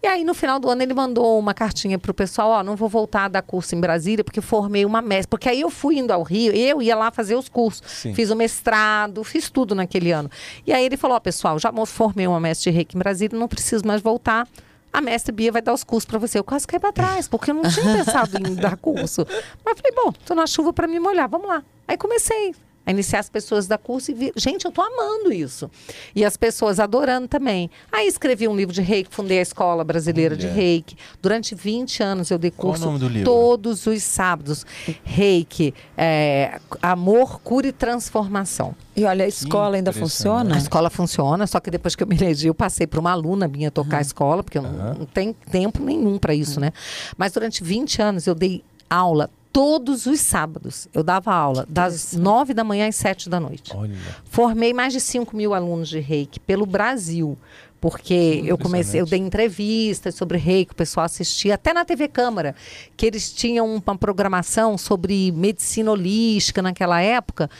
[0.00, 2.88] E aí, no final do ano, ele mandou uma cartinha pro pessoal, ó, não vou
[2.88, 5.28] voltar a dar curso em Brasília, porque formei uma mestre.
[5.28, 7.82] Porque aí eu fui indo ao Rio, eu ia lá fazer os cursos.
[7.84, 8.14] Sim.
[8.14, 10.30] Fiz o mestrado, fiz tudo naquele ano.
[10.64, 13.48] E aí ele falou, ó, pessoal, já formei uma mestre de reiki em Brasília, não
[13.48, 14.46] preciso mais voltar
[14.92, 16.38] a mestre Bia vai dar os cursos para você.
[16.38, 19.26] Eu quase caí para trás, porque eu não tinha pensado em dar curso.
[19.64, 21.62] Mas falei, bom, tô na chuva para me molhar, vamos lá.
[21.86, 22.54] Aí comecei
[22.88, 25.70] a iniciar as pessoas da curso e vi, gente, eu tô amando isso.
[26.16, 27.70] E as pessoas adorando também.
[27.92, 30.40] Aí escrevi um livro de reiki, fundei a Escola Brasileira Olha.
[30.40, 30.96] de Reiki.
[31.20, 33.30] Durante 20 anos eu dei curso Qual o nome do livro?
[33.30, 34.64] todos os sábados.
[35.04, 38.74] Reiki, é, amor, cura e transformação.
[38.96, 40.54] E olha, a escola ainda funciona?
[40.54, 43.46] A escola funciona, só que depois que eu me elegi, eu passei para uma aluna
[43.46, 43.98] minha tocar uhum.
[43.98, 44.72] a escola, porque eu uhum.
[44.72, 46.62] não, não tenho tempo nenhum para isso, uhum.
[46.62, 46.72] né?
[47.18, 50.86] Mas durante 20 anos eu dei aula todos os sábados.
[50.94, 53.76] Eu dava aula das nove da manhã às sete da noite.
[53.76, 53.92] Olha.
[54.22, 57.36] Formei mais de 5 mil alunos de reiki pelo Brasil.
[57.80, 62.54] Porque eu comecei, eu dei entrevistas sobre reiki, o pessoal assistia, até na TV Câmara,
[62.96, 67.50] que eles tinham uma programação sobre medicina holística naquela época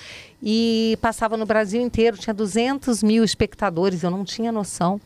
[0.42, 5.00] e passava no Brasil inteiro, tinha 200 mil espectadores, eu não tinha noção.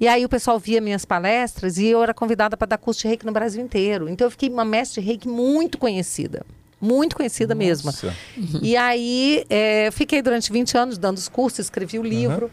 [0.00, 3.08] E aí o pessoal via minhas palestras e eu era convidada para dar curso de
[3.08, 4.08] reiki no Brasil inteiro.
[4.08, 6.44] Então eu fiquei uma mestre de reiki muito conhecida.
[6.80, 7.66] Muito conhecida Nossa.
[7.66, 7.92] mesmo.
[8.36, 8.60] Uhum.
[8.62, 12.46] E aí é, fiquei durante 20 anos dando os cursos, escrevi o livro.
[12.46, 12.50] Uhum.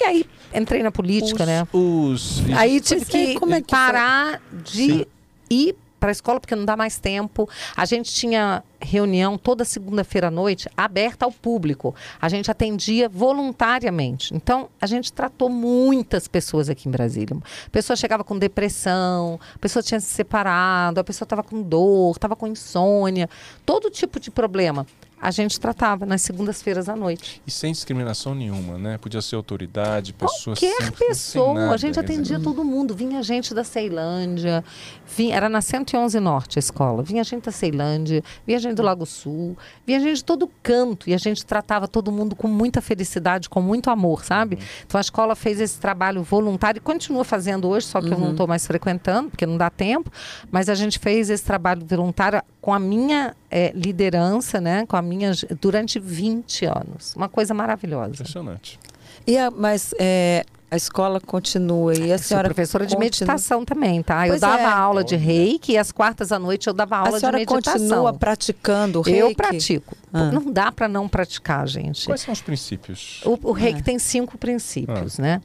[0.00, 1.68] E aí entrei na política, os, né?
[1.72, 2.42] Os...
[2.56, 5.04] Aí tive que, como é que parar de Sim.
[5.50, 7.48] ir para a escola porque não dá mais tempo.
[7.76, 11.94] A gente tinha reunião toda segunda-feira à noite aberta ao público.
[12.20, 14.34] A gente atendia voluntariamente.
[14.34, 17.36] Então, a gente tratou muitas pessoas aqui em Brasília.
[17.70, 22.34] Pessoa chegava com depressão, a pessoa tinha se separado, a pessoa estava com dor, estava
[22.34, 23.28] com insônia,
[23.66, 24.86] todo tipo de problema
[25.20, 27.42] a gente tratava nas segundas-feiras à noite.
[27.46, 28.96] E sem discriminação nenhuma, né?
[28.98, 32.42] Podia ser autoridade, pessoas Qualquer pessoa, nada, a gente atendia dizer.
[32.42, 32.94] todo mundo.
[32.94, 34.64] Vinha gente da Ceilândia,
[35.06, 37.02] vinha, era na 111 Norte a escola.
[37.02, 41.10] Vinha gente da Ceilândia, vinha gente do Lago Sul, vinha gente de todo canto.
[41.10, 44.56] E a gente tratava todo mundo com muita felicidade, com muito amor, sabe?
[44.56, 44.62] Uhum.
[44.86, 48.14] Então a escola fez esse trabalho voluntário e continua fazendo hoje, só que uhum.
[48.14, 48.48] eu não estou uhum.
[48.48, 50.10] mais frequentando, porque não dá tempo.
[50.50, 54.86] Mas a gente fez esse trabalho voluntário com a minha é, liderança, né?
[54.86, 57.14] Com a minha durante 20 anos.
[57.16, 58.12] Uma coisa maravilhosa.
[58.12, 58.78] Impressionante.
[59.26, 63.00] E a, mas é, a escola continua e a senhora Sou professora continua...
[63.00, 64.28] de meditação também, tá?
[64.28, 64.66] Eu dava é.
[64.66, 67.58] aula de reiki e às quartas à noite eu dava aula de meditação.
[67.58, 69.20] A senhora continua praticando reiki?
[69.20, 69.96] Eu pratico.
[70.12, 70.30] Ah.
[70.30, 72.06] Não dá para não praticar, gente.
[72.06, 73.20] Quais são os princípios?
[73.24, 73.84] O, o reiki ah.
[73.84, 75.22] tem cinco princípios, ah.
[75.22, 75.40] né?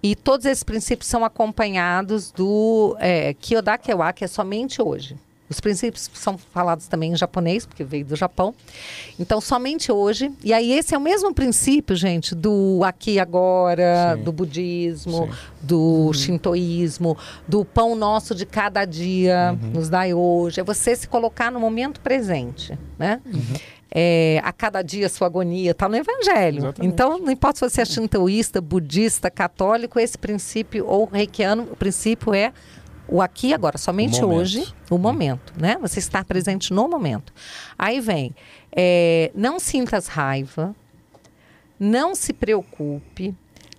[0.00, 5.16] E todos esses princípios são acompanhados do é, Kyodakewa, que é somente hoje.
[5.48, 8.54] Os princípios são falados também em japonês, porque veio do Japão.
[9.18, 10.30] Então, somente hoje.
[10.44, 14.22] E aí, esse é o mesmo princípio, gente, do aqui e agora, Sim.
[14.24, 15.30] do budismo, Sim.
[15.62, 16.12] do uhum.
[16.12, 19.70] shintoísmo, do pão nosso de cada dia, uhum.
[19.70, 20.60] nos dai hoje.
[20.60, 23.20] É você se colocar no momento presente, né?
[23.24, 23.78] Uhum.
[23.90, 26.58] É, a cada dia sua agonia está no Evangelho.
[26.58, 26.92] Exatamente.
[26.92, 32.34] Então, não importa se você é shintoísta, budista, católico, esse princípio, ou reikiano, o princípio
[32.34, 32.52] é
[33.08, 35.78] o aqui agora, somente o hoje, o momento, né?
[35.80, 37.32] Você está presente no momento.
[37.78, 38.34] Aí vem,
[38.70, 40.76] é, não sintas raiva,
[41.80, 43.34] não se preocupe,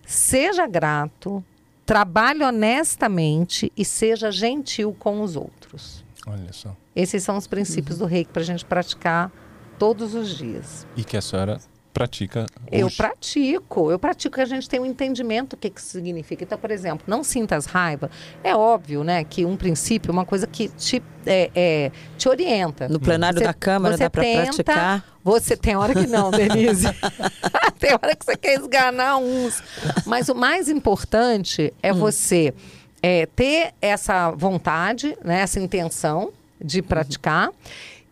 [0.06, 1.44] seja grato,
[1.86, 6.04] trabalhe honestamente e seja gentil com os outros.
[6.26, 6.76] Olha só.
[6.96, 8.08] Esses são os princípios uhum.
[8.08, 9.32] do reiki para a gente praticar
[9.78, 10.86] todos os dias.
[10.96, 11.60] E que a senhora
[11.94, 12.82] pratica hoje?
[12.82, 13.92] Eu pratico.
[13.92, 16.44] Eu pratico que a gente tem um entendimento do que, que significa.
[16.44, 18.10] Então, por exemplo, não sintas raiva.
[18.44, 22.88] É óbvio, né, que um princípio, uma coisa que te, é, é, te orienta.
[22.88, 25.06] No plenário você, da Câmara dá para praticar?
[25.24, 26.88] Você tem hora que não, Denise.
[27.80, 29.62] tem hora que você quer esganar uns.
[30.06, 31.98] Mas o mais importante é hum.
[31.98, 32.54] você
[33.02, 37.48] é, ter essa vontade, né, essa intenção de praticar.
[37.48, 37.54] Uhum.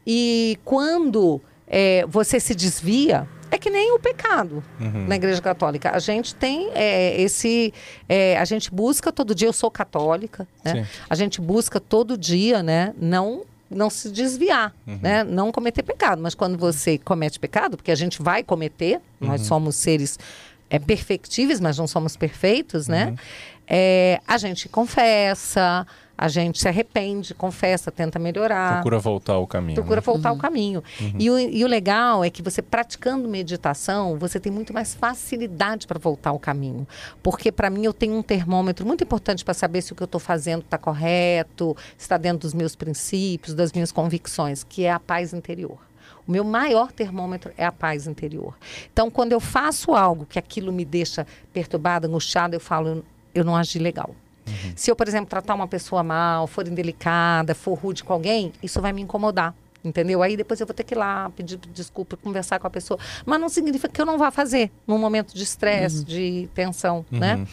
[0.05, 3.27] E quando é, você se desvia,
[3.57, 5.07] é que nem o pecado uhum.
[5.07, 5.91] na Igreja Católica.
[5.91, 7.73] A gente tem é, esse.
[8.07, 10.87] É, a gente busca todo dia, eu sou católica, né?
[11.09, 12.93] A gente busca todo dia, né?
[12.97, 14.99] Não não se desviar, uhum.
[15.01, 15.23] né?
[15.25, 16.21] Não cometer pecado.
[16.21, 19.27] Mas quando você comete pecado, porque a gente vai cometer, uhum.
[19.27, 20.17] nós somos seres
[20.69, 23.07] é, perfectíveis, mas não somos perfeitos, né?
[23.07, 23.15] Uhum.
[23.67, 25.85] É, a gente confessa,
[26.17, 28.75] a gente se arrepende, confessa, tenta melhorar.
[28.75, 29.75] Procura voltar ao caminho.
[29.75, 30.05] Procura né?
[30.05, 30.35] voltar uhum.
[30.35, 30.83] ao caminho.
[30.99, 31.13] Uhum.
[31.19, 35.85] E, o, e o legal é que você praticando meditação, você tem muito mais facilidade
[35.85, 36.87] para voltar ao caminho.
[37.21, 40.05] Porque para mim eu tenho um termômetro muito importante para saber se o que eu
[40.05, 44.99] estou fazendo está correto, está dentro dos meus princípios, das minhas convicções, que é a
[44.99, 45.77] paz interior.
[46.27, 48.55] O meu maior termômetro é a paz interior.
[48.91, 53.55] Então, quando eu faço algo que aquilo me deixa perturbada, angustiada, eu falo, eu não
[53.55, 54.13] agi legal.
[54.47, 54.73] Uhum.
[54.75, 58.81] Se eu, por exemplo, tratar uma pessoa mal, for indelicada, for rude com alguém, isso
[58.81, 59.53] vai me incomodar.
[59.83, 60.21] Entendeu?
[60.21, 62.99] Aí depois eu vou ter que ir lá pedir desculpa, conversar com a pessoa.
[63.25, 66.03] Mas não significa que eu não vá fazer num momento de estresse, uhum.
[66.03, 67.35] de tensão, né?
[67.35, 67.41] uhum.
[67.41, 67.47] né?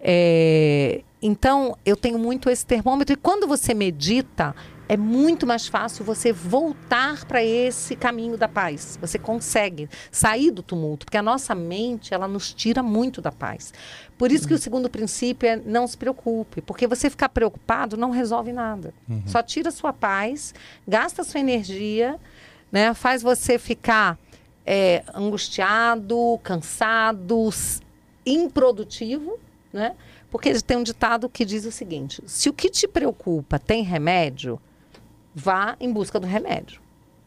[0.00, 3.14] É, então, eu tenho muito esse termômetro.
[3.14, 4.54] E quando você medita,
[4.90, 8.98] é muito mais fácil você voltar para esse caminho da paz.
[9.00, 13.72] Você consegue sair do tumulto, porque a nossa mente, ela nos tira muito da paz.
[14.18, 14.60] Por isso que o uhum.
[14.60, 18.92] segundo princípio é não se preocupe, porque você ficar preocupado não resolve nada.
[19.08, 19.22] Uhum.
[19.26, 20.52] Só tira sua paz,
[20.88, 22.18] gasta sua energia,
[22.72, 22.92] né?
[22.92, 24.18] faz você ficar
[24.66, 27.48] é, angustiado, cansado,
[28.26, 29.38] improdutivo,
[29.72, 29.94] né?
[30.32, 34.60] Porque tem um ditado que diz o seguinte: se o que te preocupa tem remédio,
[35.34, 36.80] vá em busca do remédio.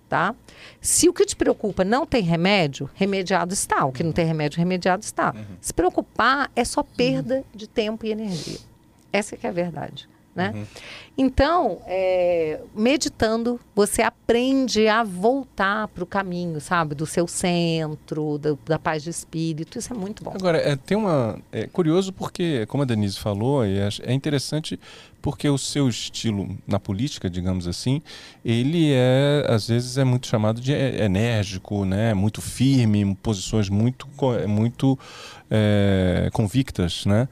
[0.09, 0.35] Tá?
[0.79, 3.83] Se o que te preocupa não tem remédio, remediado está.
[3.85, 5.33] O que não tem remédio, remediado está.
[5.35, 5.57] Uhum.
[5.59, 8.59] Se preocupar é só perda de tempo e energia.
[9.11, 10.07] Essa é que é a verdade.
[10.35, 10.51] Né?
[10.55, 10.65] Uhum.
[11.15, 16.95] Então, é, meditando, você aprende a voltar para o caminho, sabe?
[16.95, 19.77] Do seu centro, do, da paz de espírito.
[19.77, 20.31] Isso é muito bom.
[20.33, 21.39] Agora, é, tem uma.
[21.51, 24.79] É curioso porque, como a Denise falou, é, é interessante
[25.21, 28.01] porque o seu estilo na política, digamos assim,
[28.43, 32.13] ele é, às vezes, é muito chamado de enérgico, né?
[32.13, 34.07] Muito firme, posições muito,
[34.47, 34.97] muito
[35.49, 37.29] é, convictas, né?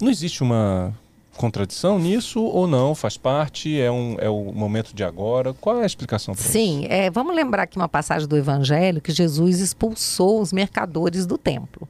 [0.00, 0.96] Não existe uma
[1.36, 2.94] contradição nisso ou não?
[2.94, 3.80] Faz parte?
[3.80, 5.54] É, um, é o momento de agora?
[5.54, 9.12] Qual é a explicação para Sim, é, vamos lembrar aqui uma passagem do Evangelho que
[9.12, 11.88] Jesus expulsou os mercadores do templo.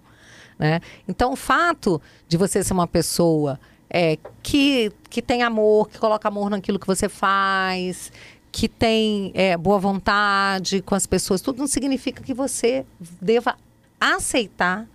[0.59, 0.81] Né?
[1.09, 3.59] Então, o fato de você ser uma pessoa
[3.91, 8.13] é, que, que tem amor, que coloca amor naquilo que você faz,
[8.51, 12.87] que tem é, boa vontade com as pessoas, tudo não significa que você
[13.21, 13.57] deva
[14.01, 14.87] aceitar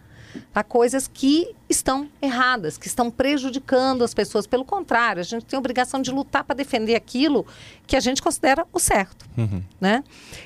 [0.54, 4.48] a coisas que estão erradas, que estão prejudicando as pessoas.
[4.48, 7.46] Pelo contrário, a gente tem a obrigação de lutar para defender aquilo
[7.86, 9.26] que a gente considera o certo.
[9.38, 9.62] Uhum.
[9.80, 10.04] Né?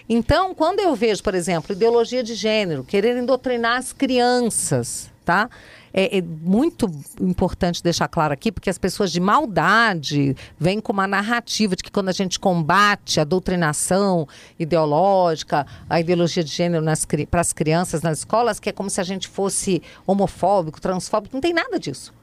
[0.10, 5.50] Então, quando eu vejo, por exemplo, ideologia de gênero, quererem doutrinar as crianças, tá?
[5.94, 6.90] É, é, muito
[7.20, 11.92] importante deixar claro aqui, porque as pessoas de maldade vêm com uma narrativa de que
[11.92, 14.28] quando a gente combate a doutrinação
[14.58, 16.86] ideológica, a ideologia de gênero
[17.30, 21.42] para as crianças nas escolas, que é como se a gente fosse homofóbico, transfóbico, não
[21.42, 22.14] tem nada disso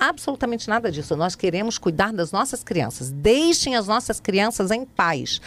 [0.00, 1.14] absolutamente nada disso.
[1.14, 3.10] Nós queremos cuidar das nossas crianças.
[3.10, 5.42] Deixem as nossas crianças em paz.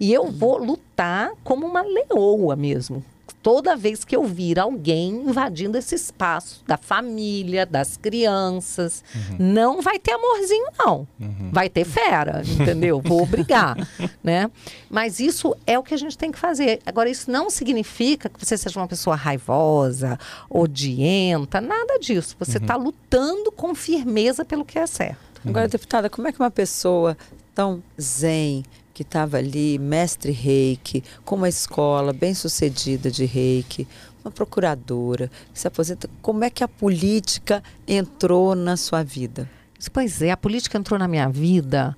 [0.00, 3.04] E eu vou lutar como uma leoa mesmo
[3.42, 9.36] toda vez que eu vir alguém invadindo esse espaço da família, das crianças, uhum.
[9.38, 11.08] não vai ter amorzinho, não.
[11.20, 11.50] Uhum.
[11.52, 13.00] Vai ter fera, entendeu?
[13.00, 13.76] Vou obrigar,
[14.22, 14.50] né?
[14.90, 16.80] Mas isso é o que a gente tem que fazer.
[16.84, 20.18] Agora, isso não significa que você seja uma pessoa raivosa,
[20.50, 22.36] odienta, nada disso.
[22.38, 22.84] Você está uhum.
[22.84, 25.28] lutando com firmeza pelo que é certo.
[25.44, 27.16] Agora, deputada, como é que uma pessoa
[27.54, 28.62] tão zen,
[28.98, 33.86] que estava ali, mestre reiki, com uma escola bem sucedida de reiki,
[34.24, 36.10] uma procuradora que se aposenta.
[36.20, 39.48] Como é que a política entrou na sua vida?
[39.92, 41.96] Pois é, a política entrou na minha vida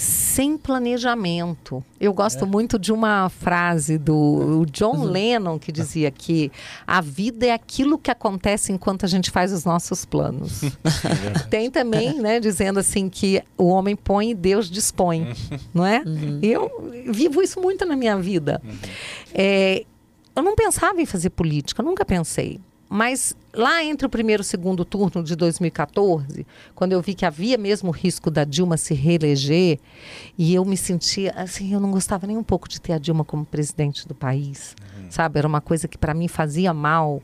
[0.00, 1.84] sem planejamento.
[2.00, 2.48] Eu gosto é.
[2.48, 5.04] muito de uma frase do John.
[5.10, 6.50] Lennon que dizia que
[6.86, 10.62] a vida é aquilo que acontece enquanto a gente faz os nossos planos.
[11.10, 15.34] É Tem também, né, dizendo assim que o homem põe e Deus dispõe,
[15.74, 16.02] não é?
[16.06, 16.38] Uhum.
[16.42, 18.60] Eu vivo isso muito na minha vida.
[18.64, 18.78] Uhum.
[19.34, 19.84] É,
[20.34, 22.60] eu não pensava em fazer política, nunca pensei.
[22.92, 27.24] Mas lá entre o primeiro e o segundo turno de 2014, quando eu vi que
[27.24, 29.78] havia mesmo risco da Dilma se reeleger,
[30.36, 33.24] e eu me sentia assim, eu não gostava nem um pouco de ter a Dilma
[33.24, 34.99] como presidente do país, uhum.
[35.10, 35.38] Sabe?
[35.38, 37.14] Era uma coisa que para mim fazia mal.
[37.14, 37.20] Uhum.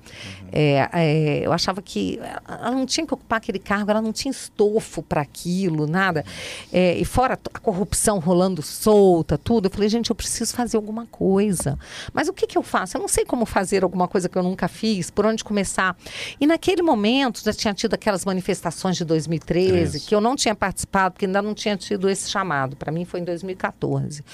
[0.52, 2.18] É, é, eu achava que
[2.48, 6.24] ela não tinha que ocupar aquele cargo, ela não tinha estofo para aquilo, nada.
[6.72, 11.06] É, e fora a corrupção rolando solta, tudo, eu falei, gente, eu preciso fazer alguma
[11.06, 11.78] coisa.
[12.12, 12.96] Mas o que, que eu faço?
[12.96, 15.96] Eu não sei como fazer alguma coisa que eu nunca fiz, por onde começar.
[16.40, 20.08] E naquele momento já tinha tido aquelas manifestações de 2013, Isso.
[20.08, 22.76] que eu não tinha participado, porque ainda não tinha tido esse chamado.
[22.76, 24.24] Para mim foi em 2014.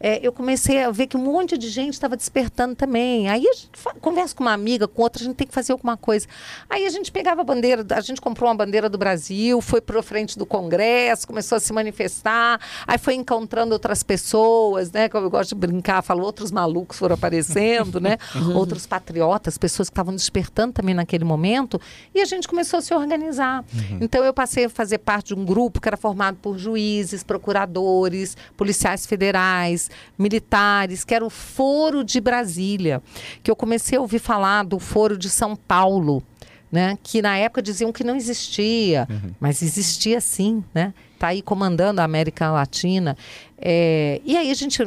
[0.00, 2.97] É, eu comecei a ver que um monte de gente estava despertando também.
[3.28, 3.70] Aí a gente
[4.00, 6.26] conversa com uma amiga, com outra, a gente tem que fazer alguma coisa.
[6.68, 10.02] Aí a gente pegava a bandeira, a gente comprou uma bandeira do Brasil, foi para
[10.02, 15.08] frente do Congresso, começou a se manifestar, aí foi encontrando outras pessoas, né?
[15.08, 18.16] Como eu gosto de brincar, falo, outros malucos foram aparecendo, né?
[18.34, 18.56] Uhum.
[18.56, 21.80] Outros patriotas, pessoas que estavam despertando também naquele momento,
[22.14, 23.64] e a gente começou a se organizar.
[23.74, 23.98] Uhum.
[24.00, 28.36] Então eu passei a fazer parte de um grupo que era formado por juízes, procuradores,
[28.56, 32.87] policiais federais, militares, que era o Foro de Brasília,
[33.42, 36.22] que eu comecei a ouvir falar do Foro de São Paulo.
[36.70, 39.30] Né, que na época diziam que não existia, uhum.
[39.40, 40.92] mas existia sim, né?
[41.18, 43.16] Está aí comandando a América Latina.
[43.60, 44.78] É, e aí a gente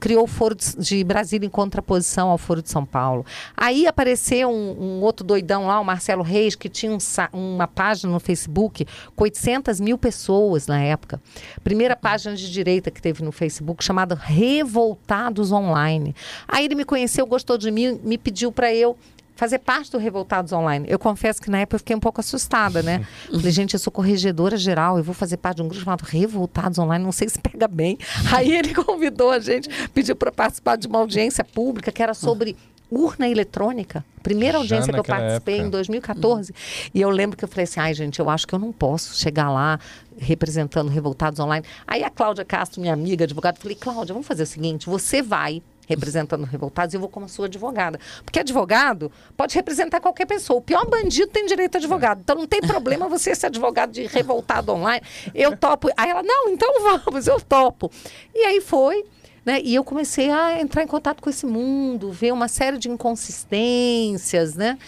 [0.00, 3.24] criou o Foro de Brasília em contraposição ao Foro de São Paulo.
[3.54, 6.98] Aí apareceu um, um outro doidão lá, o Marcelo Reis, que tinha um,
[7.34, 11.20] uma página no Facebook com 800 mil pessoas na época.
[11.62, 16.16] Primeira página de direita que teve no Facebook, chamada Revoltados Online.
[16.48, 18.96] Aí ele me conheceu, gostou de mim, me pediu para eu
[19.34, 20.86] fazer parte do Revoltados Online.
[20.88, 23.06] Eu confesso que na época eu fiquei um pouco assustada, né?
[23.30, 26.78] Falei, gente, eu sou corregedora geral, eu vou fazer parte de um grupo chamado Revoltados
[26.78, 27.98] Online, não sei se pega bem.
[28.32, 32.56] Aí ele convidou a gente, pediu para participar de uma audiência pública que era sobre
[32.90, 34.04] urna eletrônica.
[34.22, 35.68] Primeira audiência que eu participei época.
[35.68, 36.54] em 2014.
[36.94, 39.18] E eu lembro que eu falei assim: ai, gente, eu acho que eu não posso
[39.18, 39.78] chegar lá
[40.16, 41.64] representando Revoltados Online.
[41.86, 45.62] Aí a Cláudia Castro, minha amiga, advogada, falei: Cláudia, vamos fazer o seguinte: você vai
[45.86, 47.98] representando revoltados, eu vou como sua advogada.
[48.24, 50.58] Porque advogado pode representar qualquer pessoa.
[50.58, 52.20] O pior bandido tem direito a advogado.
[52.20, 55.04] Então não tem problema você ser advogado de revoltado online.
[55.34, 55.88] Eu topo.
[55.96, 57.90] Aí ela, não, então vamos, eu topo.
[58.34, 59.04] E aí foi.
[59.44, 59.60] Né?
[59.62, 64.54] E eu comecei a entrar em contato com esse mundo, ver uma série de inconsistências,
[64.54, 64.78] né?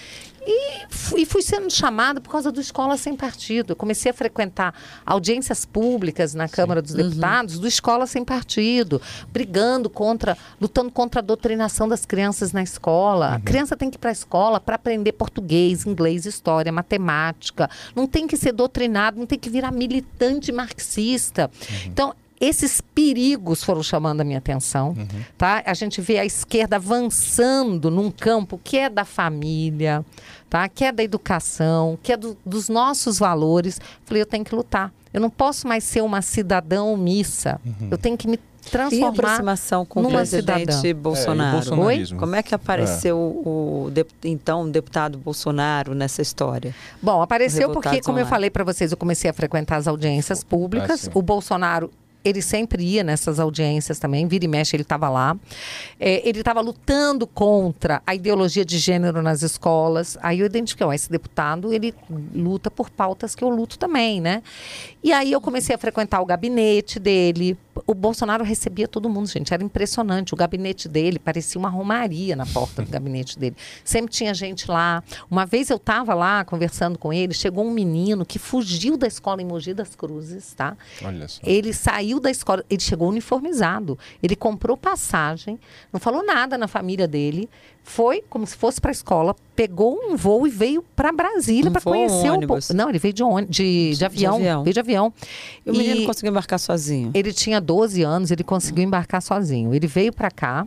[0.47, 3.73] E fui, fui sendo chamada por causa do Escola Sem Partido.
[3.73, 4.73] Eu comecei a frequentar
[5.05, 7.09] audiências públicas na Câmara dos uhum.
[7.09, 13.31] Deputados do Escola Sem Partido, brigando contra, lutando contra a doutrinação das crianças na escola.
[13.31, 13.35] Uhum.
[13.35, 17.69] A criança tem que ir para a escola para aprender português, inglês, história, matemática.
[17.95, 21.51] Não tem que ser doutrinado, não tem que virar militante marxista.
[21.53, 21.77] Uhum.
[21.87, 25.07] Então, esses perigos foram chamando a minha atenção, uhum.
[25.39, 25.63] tá?
[25.65, 30.05] A gente vê a esquerda avançando num campo que é da família,
[30.49, 30.69] tá?
[30.69, 33.81] Que é da educação, que é do, dos nossos valores.
[34.05, 34.93] Falei, eu tenho que lutar.
[35.13, 37.59] Eu não posso mais ser uma cidadã omissa.
[37.65, 37.89] Uhum.
[37.91, 38.39] Eu tenho que me
[38.71, 41.01] transformar e aproximação com o presidente cidadã.
[41.01, 41.75] Bolsonaro.
[41.75, 42.07] É, Oi?
[42.19, 43.49] Como é que apareceu é.
[43.49, 46.75] o de, então deputado Bolsonaro nessa história?
[47.01, 48.21] Bom, apareceu porque, como online.
[48.21, 51.09] eu falei para vocês, eu comecei a frequentar as audiências públicas.
[51.09, 51.91] Ah, o Bolsonaro
[52.29, 55.37] ele sempre ia nessas audiências também, vira e mexe, ele estava lá.
[55.99, 60.19] É, ele estava lutando contra a ideologia de gênero nas escolas.
[60.23, 61.95] Aí eu identifiquei, ó, esse deputado, ele
[62.35, 64.43] luta por pautas que eu luto também, né?
[65.03, 67.57] E aí eu comecei a frequentar o gabinete dele.
[67.87, 70.35] O Bolsonaro recebia todo mundo, gente, era impressionante.
[70.35, 73.57] O gabinete dele parecia uma romaria na porta do gabinete dele.
[73.85, 75.03] Sempre tinha gente lá.
[75.31, 79.43] Uma vez eu estava lá conversando com ele, chegou um menino que fugiu da escola
[79.43, 80.77] em Mogi das Cruzes, tá?
[81.03, 81.41] Olha só.
[81.45, 83.99] Ele saiu saiu da escola, ele chegou uniformizado.
[84.23, 85.59] Ele comprou passagem,
[85.93, 87.49] não falou nada na família dele,
[87.87, 91.81] foi como se fosse para a escola, pegou um voo e veio para Brasília para
[91.81, 92.75] conhecer um o.
[92.75, 93.43] Não, ele veio de, on...
[93.43, 95.13] de, de, avião, de, avião, Veio de avião.
[95.65, 97.13] E o e menino conseguiu embarcar sozinho?
[97.15, 99.73] Ele tinha 12 anos, ele conseguiu embarcar sozinho.
[99.73, 100.67] Ele veio para cá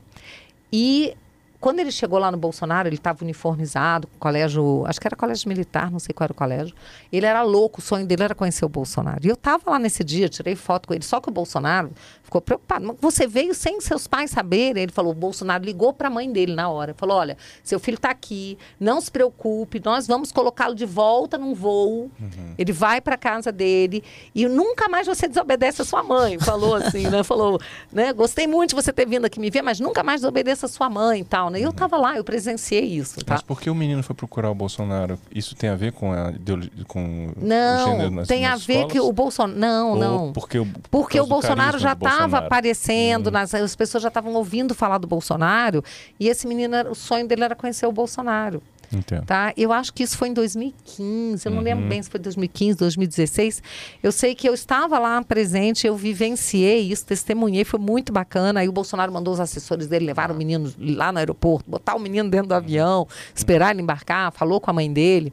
[0.71, 1.13] e
[1.59, 5.91] quando ele chegou lá no Bolsonaro, ele estava uniformizado, colégio, acho que era colégio militar,
[5.91, 6.73] não sei qual era o colégio.
[7.11, 9.19] Ele era louco, o sonho dele era conhecer o Bolsonaro.
[9.25, 11.91] E eu estava lá nesse dia, tirei foto com ele, só que o Bolsonaro
[12.29, 12.95] ficou preocupado.
[13.01, 14.83] Você veio sem seus pais saberem?
[14.83, 16.93] Ele falou, o Bolsonaro ligou para a mãe dele na hora.
[16.93, 21.53] Falou, olha, seu filho está aqui, não se preocupe, nós vamos colocá-lo de volta num
[21.53, 22.11] voo.
[22.19, 22.53] Uhum.
[22.57, 24.03] Ele vai para casa dele
[24.33, 26.39] e nunca mais você desobedece a sua mãe.
[26.39, 27.23] Falou assim, né?
[27.23, 27.59] Falou,
[27.91, 28.13] né?
[28.13, 30.89] Gostei muito de você ter vindo aqui me ver, mas nunca mais desobedeça a sua
[30.89, 31.59] mãe e tal né?
[31.59, 33.23] Eu estava lá, eu presenciei isso.
[33.25, 33.33] Tá?
[33.33, 35.19] Mas por que o menino foi procurar o Bolsonaro?
[35.33, 36.33] Isso tem a ver com, a,
[36.87, 38.91] com não, o gênero nas, tem nas a ver escolas?
[38.91, 39.59] que o Bolsonaro...
[39.59, 40.33] Não, Ou não.
[40.33, 43.31] Porque o, porque o Bolsonaro já estava aparecendo, hum.
[43.31, 45.83] nas, as pessoas já estavam ouvindo falar do Bolsonaro,
[46.19, 48.61] e esse menino, o sonho dele era conhecer o Bolsonaro.
[48.91, 49.25] Entendo.
[49.25, 49.53] Tá?
[49.55, 51.63] Eu acho que isso foi em 2015, eu não uhum.
[51.63, 53.63] lembro bem se foi 2015, 2016.
[54.01, 58.61] Eu sei que eu estava lá presente, eu vivenciei isso, testemunhei, foi muito bacana.
[58.61, 61.99] Aí o Bolsonaro mandou os assessores dele levar o menino lá no aeroporto, botar o
[61.99, 65.31] menino dentro do avião, esperar ele embarcar, falou com a mãe dele.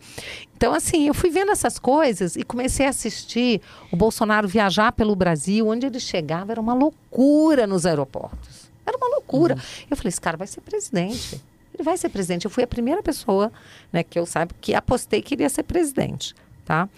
[0.57, 3.61] Então, assim, eu fui vendo essas coisas e comecei a assistir
[3.93, 8.71] o Bolsonaro viajar pelo Brasil, onde ele chegava, era uma loucura nos aeroportos.
[8.87, 9.55] Era uma loucura.
[9.55, 9.61] Uhum.
[9.91, 11.41] Eu falei, esse cara vai ser presidente
[11.77, 12.47] ele vai ser presidente.
[12.47, 13.53] Eu fui a primeira pessoa,
[13.93, 16.35] né, que eu saiba, que apostei que iria ser presidente,
[16.65, 16.89] tá?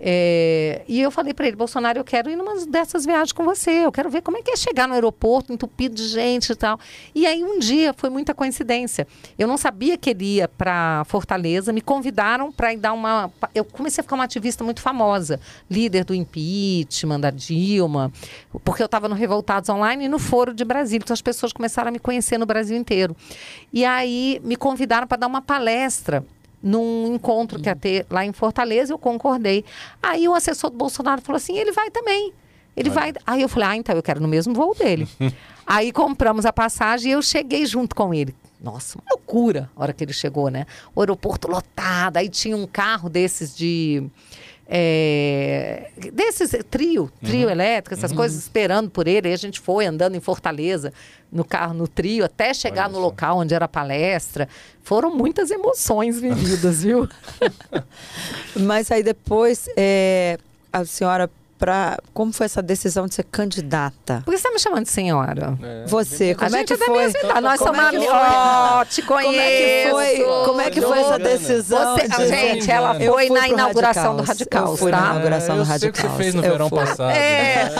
[0.00, 3.70] É, e eu falei para ele, Bolsonaro, eu quero ir numa dessas viagens com você.
[3.70, 6.78] Eu quero ver como é que é chegar no aeroporto entupido de gente e tal.
[7.14, 9.06] E aí um dia foi muita coincidência.
[9.38, 11.72] Eu não sabia que ele ia para Fortaleza.
[11.72, 13.30] Me convidaram para ir dar uma.
[13.54, 15.40] Eu comecei a ficar uma ativista muito famosa,
[15.70, 18.12] líder do impeachment da Dilma,
[18.64, 21.02] porque eu estava no Revoltados Online e no Foro de Brasília.
[21.04, 23.16] Então as pessoas começaram a me conhecer no Brasil inteiro.
[23.72, 26.24] E aí me convidaram para dar uma palestra
[26.66, 29.64] num encontro que ia ter lá em Fortaleza, eu concordei.
[30.02, 32.32] Aí o assessor do Bolsonaro falou assim: ele vai também.
[32.76, 33.12] Ele vai.
[33.24, 35.08] Aí eu falei: ah, então eu quero no mesmo voo dele.
[35.64, 38.34] Aí compramos a passagem e eu cheguei junto com ele.
[38.60, 40.66] Nossa, uma loucura a hora que ele chegou, né?
[40.94, 44.08] O aeroporto lotado, aí tinha um carro desses de
[44.68, 47.52] é, desses trio, trio uhum.
[47.52, 48.16] elétrico, essas uhum.
[48.16, 49.28] coisas esperando por ele.
[49.28, 50.92] Aí a gente foi andando em Fortaleza
[51.30, 54.48] no carro, no trio, até chegar no local onde era a palestra.
[54.82, 57.08] Foram muitas emoções vividas, viu?
[58.56, 60.38] Mas aí depois é,
[60.72, 64.22] a senhora para como foi essa decisão de ser candidata?
[64.24, 65.58] Por que você está me chamando de senhora?
[65.62, 67.12] É, você, como é que é foi?
[67.42, 68.06] Nós somos amigos.
[68.08, 69.26] Ó, te conheço.
[69.26, 71.96] Como é que foi, como é que foi essa decisão?
[71.96, 72.26] Você, de...
[72.28, 75.00] Gente, ela foi na inauguração do Radical, eu fui tá?
[75.00, 75.92] na inauguração do Radical.
[75.92, 76.78] que você fez no eu verão fui.
[76.78, 77.10] passado.
[77.10, 77.70] É,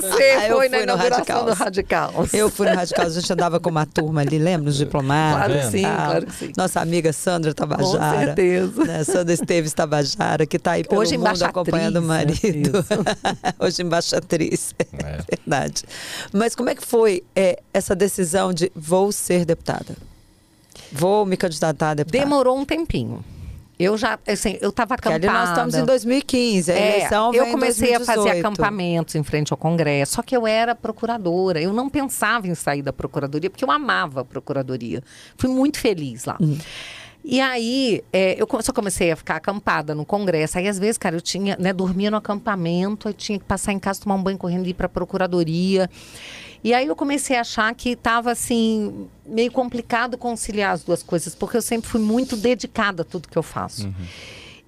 [0.00, 2.12] você foi na inauguração do Radical.
[2.32, 4.70] Eu fui no Radical, a gente andava com uma turma ali, lembra?
[4.70, 5.46] Os diplomados.
[5.46, 6.52] Claro que sim, claro que sim.
[6.56, 7.86] Nossa amiga Sandra Tabajara.
[7.86, 8.84] Com certeza.
[8.84, 9.04] Né?
[9.04, 12.84] Sandra Esteves Tabajara, que está aí pelo Hoje mundo acompanhando o marido.
[13.58, 15.18] Hoje embaixatriz, é.
[15.36, 15.84] verdade.
[16.32, 19.96] Mas como é que foi é, essa decisão de vou ser deputada?
[20.92, 22.24] Vou me candidatar a deputada?
[22.24, 23.24] Demorou um tempinho.
[23.78, 25.20] Eu já, assim, eu estava acampada.
[25.20, 29.22] Porque ali nós estamos em 2015, a é, eleição Eu comecei a fazer acampamentos em
[29.22, 33.50] frente ao Congresso, só que eu era procuradora, eu não pensava em sair da procuradoria,
[33.50, 35.02] porque eu amava a procuradoria.
[35.36, 36.38] Fui muito feliz lá.
[36.40, 36.58] Uhum.
[37.28, 40.58] E aí, é, eu só comecei a ficar acampada no congresso.
[40.58, 43.80] Aí, às vezes, cara, eu tinha, né, dormia no acampamento, aí tinha que passar em
[43.80, 45.90] casa, tomar um banho correndo e ir para a procuradoria.
[46.62, 51.34] E aí eu comecei a achar que estava assim, meio complicado conciliar as duas coisas,
[51.34, 53.86] porque eu sempre fui muito dedicada a tudo que eu faço.
[53.86, 54.06] Uhum.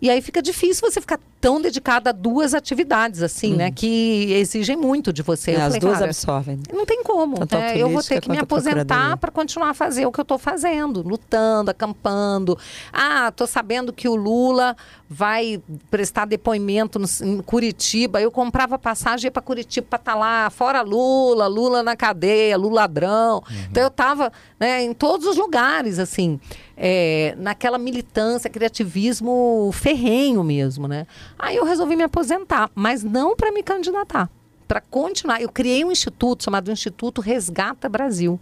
[0.02, 3.66] E aí fica difícil você ficar tão dedicada a duas atividades, assim, né?
[3.66, 3.72] Uhum.
[3.72, 5.52] Que exigem muito de você.
[5.52, 6.60] É, falei, as duas absorvem.
[6.72, 7.36] Não tem como.
[7.38, 7.76] Né?
[7.76, 11.02] Eu vou ter que me aposentar para continuar a fazer o que eu estou fazendo,
[11.02, 12.58] lutando, acampando.
[12.92, 14.76] Ah, estou sabendo que o Lula
[15.08, 18.20] vai prestar depoimento no, em Curitiba.
[18.20, 22.78] Eu comprava passagem para Curitiba para estar tá lá, fora Lula, Lula na cadeia, Lula
[22.78, 23.36] ladrão.
[23.36, 23.56] Uhum.
[23.70, 26.38] Então eu estava né, em todos os lugares, assim,
[26.76, 31.06] é, naquela militância, criativismo ferrenho mesmo, né?
[31.38, 34.28] Aí eu resolvi me aposentar, mas não para me candidatar,
[34.66, 35.40] para continuar.
[35.40, 38.40] Eu criei um instituto chamado Instituto Resgata Brasil.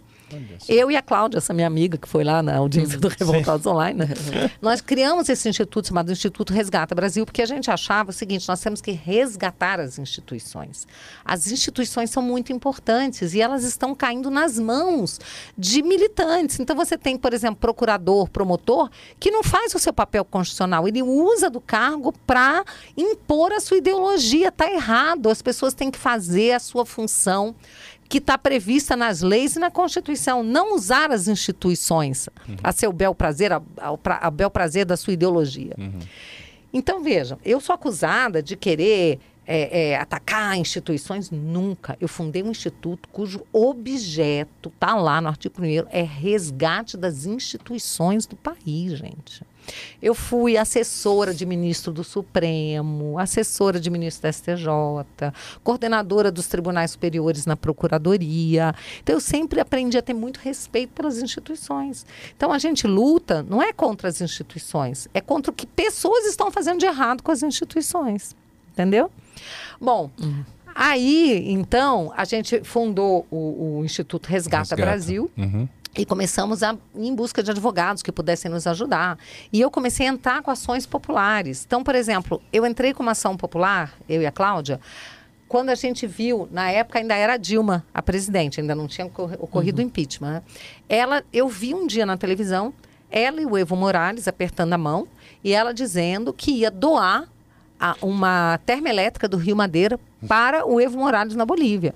[0.67, 3.69] Eu e a Cláudia, essa minha amiga que foi lá na audiência do Revoltados Sim.
[3.69, 4.07] Online, né?
[4.61, 8.59] nós criamos esse instituto chamado Instituto Resgata Brasil, porque a gente achava o seguinte: nós
[8.59, 10.85] temos que resgatar as instituições.
[11.23, 15.19] As instituições são muito importantes e elas estão caindo nas mãos
[15.57, 16.59] de militantes.
[16.59, 21.01] Então você tem, por exemplo, procurador, promotor, que não faz o seu papel constitucional, ele
[21.01, 22.65] usa do cargo para
[22.95, 24.49] impor a sua ideologia.
[24.49, 25.29] Está errado.
[25.29, 27.55] As pessoas têm que fazer a sua função
[28.07, 30.43] que está prevista nas leis e na Constituição.
[30.43, 32.55] Não usar as instituições uhum.
[32.63, 35.75] a seu bel prazer, a, a, a, bel prazer da sua ideologia.
[35.77, 35.99] Uhum.
[36.73, 41.31] Então, vejam, eu sou acusada de querer é, é, atacar instituições?
[41.31, 41.97] Nunca.
[42.01, 48.25] Eu fundei um instituto cujo objeto, está lá no artigo 1 é resgate das instituições
[48.25, 49.41] do país, gente.
[50.01, 54.67] Eu fui assessora de ministro do Supremo, assessora de ministro da STJ,
[55.63, 58.73] coordenadora dos tribunais superiores na Procuradoria.
[59.01, 62.05] Então, eu sempre aprendi a ter muito respeito pelas instituições.
[62.35, 66.51] Então, a gente luta não é contra as instituições, é contra o que pessoas estão
[66.51, 68.35] fazendo de errado com as instituições.
[68.73, 69.11] Entendeu?
[69.81, 70.11] Bom.
[70.21, 70.43] Uhum.
[70.79, 74.81] Aí, então, a gente fundou o, o Instituto Resgata, Resgata.
[74.83, 75.31] Brasil.
[75.35, 75.67] Uhum.
[75.97, 79.17] E começamos a em busca de advogados que pudessem nos ajudar.
[79.51, 81.63] E eu comecei a entrar com ações populares.
[81.65, 84.79] Então, por exemplo, eu entrei com uma ação popular, eu e a Cláudia,
[85.47, 89.79] quando a gente viu, na época ainda era Dilma a presidente, ainda não tinha ocorrido
[89.79, 89.87] o uhum.
[89.87, 90.33] impeachment.
[90.33, 90.43] Né?
[90.89, 92.73] Ela, eu vi um dia na televisão,
[93.09, 95.07] ela e o Evo Morales apertando a mão
[95.43, 97.27] e ela dizendo que ia doar
[97.79, 101.95] a, uma termoelétrica do Rio Madeira para o Evo Morales na Bolívia.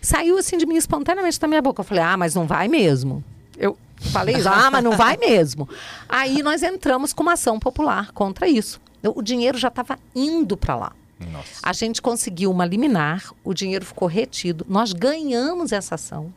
[0.00, 1.80] Saiu assim de mim espontaneamente da minha boca.
[1.80, 3.24] Eu falei, ah, mas não vai mesmo.
[3.56, 5.68] Eu falei, ah, mas não vai mesmo.
[6.08, 8.80] Aí nós entramos com uma ação popular contra isso.
[9.02, 10.92] O dinheiro já estava indo para lá.
[11.30, 11.60] Nossa.
[11.62, 16.32] A gente conseguiu uma liminar, o dinheiro ficou retido, nós ganhamos essa ação.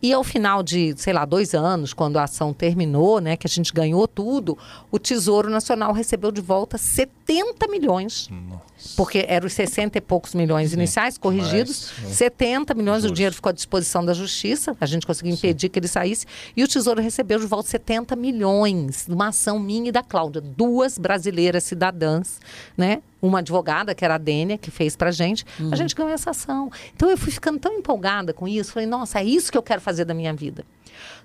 [0.00, 3.50] E ao final de, sei lá, dois anos, quando a ação terminou, né, que a
[3.50, 4.56] gente ganhou tudo,
[4.92, 8.28] o Tesouro Nacional recebeu de volta 70 milhões.
[8.30, 8.67] Nossa.
[8.96, 10.76] Porque eram os 60 e poucos milhões Sim.
[10.76, 11.92] iniciais, corrigidos.
[12.02, 13.12] Mas, 70 milhões, Justo.
[13.12, 15.70] o dinheiro ficou à disposição da Justiça, a gente conseguiu impedir Sim.
[15.70, 16.26] que ele saísse.
[16.56, 20.98] E o Tesouro recebeu de volta 70 milhões, numa ação minha e da Cláudia, duas
[20.98, 22.40] brasileiras cidadãs,
[22.76, 23.02] né?
[23.20, 25.70] uma advogada, que era a Dênia, que fez pra gente, uhum.
[25.72, 26.70] a gente ganhou essa ação.
[26.94, 29.80] Então eu fui ficando tão empolgada com isso, falei, nossa, é isso que eu quero
[29.80, 30.64] fazer da minha vida.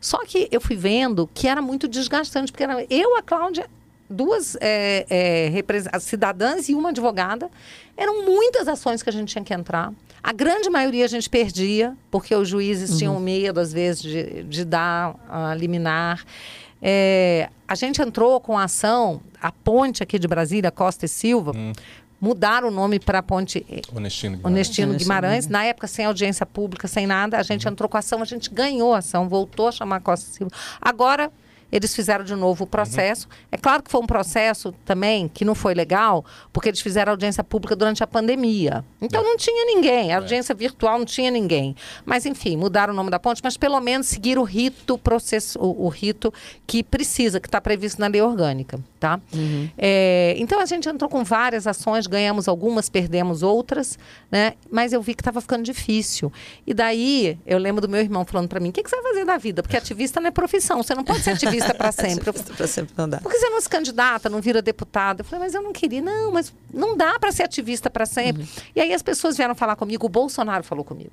[0.01, 3.69] Só que eu fui vendo que era muito desgastante, porque era eu, a Cláudia,
[4.13, 7.49] duas é, é, cidadãs e uma advogada.
[7.97, 9.91] Eram muitas ações que a gente tinha que entrar.
[10.23, 12.97] A grande maioria a gente perdia, porque os juízes uhum.
[12.97, 16.23] tinham medo, às vezes, de, de dar a liminar.
[16.81, 21.51] É, a gente entrou com a ação, a ponte aqui de Brasília, Costa e Silva,
[21.55, 21.73] hum.
[22.21, 24.45] mudaram o nome para a ponte Onestino Guimarães.
[24.45, 25.47] Onestino Guimarães.
[25.47, 27.73] Na época, sem audiência pública, sem nada, a gente uhum.
[27.73, 30.51] entrou com a ação, a gente ganhou a ação, voltou a chamar Costa e Silva.
[30.81, 31.31] Agora,
[31.73, 33.27] eles fizeram de novo o processo.
[33.27, 33.47] Uhum.
[33.51, 37.43] É claro que foi um processo também que não foi legal, porque eles fizeram audiência
[37.43, 38.85] pública durante a pandemia.
[39.01, 39.23] Então é.
[39.23, 40.11] não tinha ninguém.
[40.11, 40.17] A é.
[40.17, 40.55] audiência é.
[40.55, 41.75] virtual não tinha ninguém.
[42.05, 45.85] Mas, enfim, mudaram o nome da ponte, mas pelo menos seguiram o rito, processo, o,
[45.85, 46.31] o rito
[46.67, 48.79] que precisa, que está previsto na lei orgânica.
[48.99, 49.19] Tá?
[49.33, 49.67] Uhum.
[49.75, 53.97] É, então a gente entrou com várias ações, ganhamos algumas, perdemos outras,
[54.31, 54.53] né?
[54.71, 56.31] Mas eu vi que estava ficando difícil.
[56.65, 59.11] E daí eu lembro do meu irmão falando para mim: o que, que, você vai
[59.11, 59.61] fazer da vida?
[59.61, 62.29] Porque ativista não é profissão, você não pode ser ativista ativista para sempre.
[62.29, 63.17] ativista para sempre não dá.
[63.19, 65.21] Por que você não se candidata, não vira deputada?
[65.21, 66.01] Eu falei, mas eu não queria.
[66.01, 68.43] Não, mas não dá para ser ativista para sempre.
[68.43, 68.49] Uhum.
[68.75, 71.11] E aí as pessoas vieram falar comigo, o Bolsonaro falou comigo.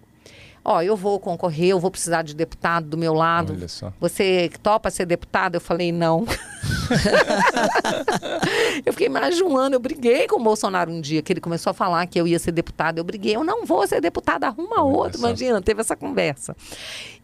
[0.63, 3.57] Ó, oh, eu vou concorrer, eu vou precisar de deputado do meu lado.
[3.99, 5.55] Você topa ser deputado?
[5.55, 6.27] Eu falei, não.
[8.85, 11.41] eu fiquei mais de um ano, eu briguei com o Bolsonaro um dia, que ele
[11.41, 12.99] começou a falar que eu ia ser deputado.
[12.99, 15.19] Eu briguei, eu não vou ser deputada, arruma outro.
[15.19, 16.55] Imagina, teve essa conversa.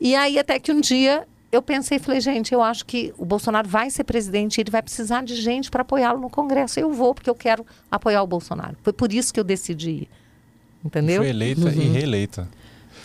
[0.00, 3.24] E aí, até que um dia eu pensei e falei, gente, eu acho que o
[3.24, 6.78] Bolsonaro vai ser presidente, ele vai precisar de gente para apoiá-lo no Congresso.
[6.78, 8.76] Eu vou, porque eu quero apoiar o Bolsonaro.
[8.82, 10.08] Foi por isso que eu decidi ir.
[10.84, 11.22] Entendeu?
[11.22, 11.70] Foi eleita uhum.
[11.70, 12.48] e reeleita.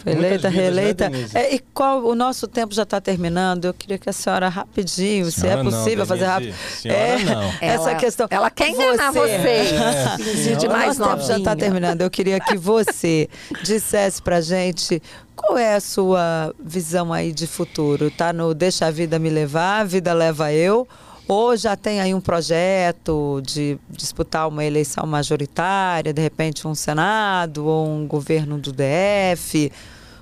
[0.04, 1.10] Foi eleita, né, reeleita.
[1.10, 3.66] Né, é, e qual o nosso tempo já está terminando?
[3.66, 6.56] Eu queria que a senhora rapidinho, senhora se é possível não, fazer rápido.
[6.86, 7.43] É, não.
[7.62, 8.28] Essa ela, questão.
[8.30, 9.32] Ela quer enganar você.
[9.32, 10.56] É.
[10.58, 12.02] De mais o nosso tempo já está terminando.
[12.02, 13.30] Eu queria que você
[13.64, 15.02] dissesse para gente
[15.42, 18.12] qual é a sua visão aí de futuro?
[18.12, 20.88] Tá no deixa a vida me levar, a vida leva eu?
[21.28, 27.66] Ou já tem aí um projeto de disputar uma eleição majoritária, de repente um Senado
[27.66, 29.72] ou um governo do DF?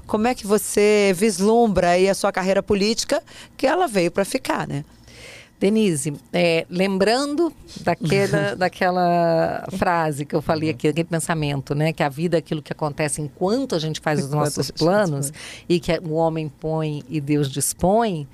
[0.08, 3.22] Como é que você vislumbra aí a sua carreira política,
[3.58, 4.86] que ela veio para ficar, né?
[5.60, 7.52] Denise, é, lembrando
[7.82, 11.92] daquela, daquela frase que eu falei aqui, aquele pensamento, né?
[11.92, 15.34] Que a vida é aquilo que acontece enquanto a gente faz os nossos planos
[15.68, 18.28] e que o homem põe e Deus dispõe.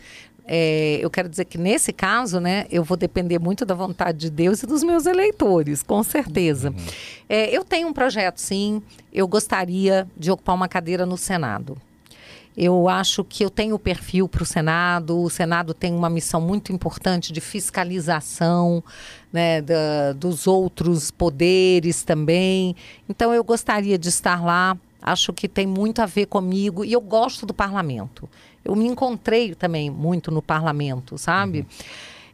[0.48, 4.30] É, eu quero dizer que nesse caso, né, eu vou depender muito da vontade de
[4.30, 6.70] Deus e dos meus eleitores, com certeza.
[6.70, 6.86] Uhum.
[7.28, 8.84] É, eu tenho um projeto, sim.
[9.12, 11.76] Eu gostaria de ocupar uma cadeira no Senado.
[12.58, 15.22] Eu acho que eu tenho perfil para o Senado.
[15.22, 18.84] O Senado tem uma missão muito importante de fiscalização
[19.32, 22.76] né, da, dos outros poderes também.
[23.10, 24.78] Então, eu gostaria de estar lá.
[25.02, 28.28] Acho que tem muito a ver comigo e eu gosto do parlamento
[28.66, 31.60] eu me encontrei também muito no parlamento, sabe?
[31.60, 31.66] Uhum.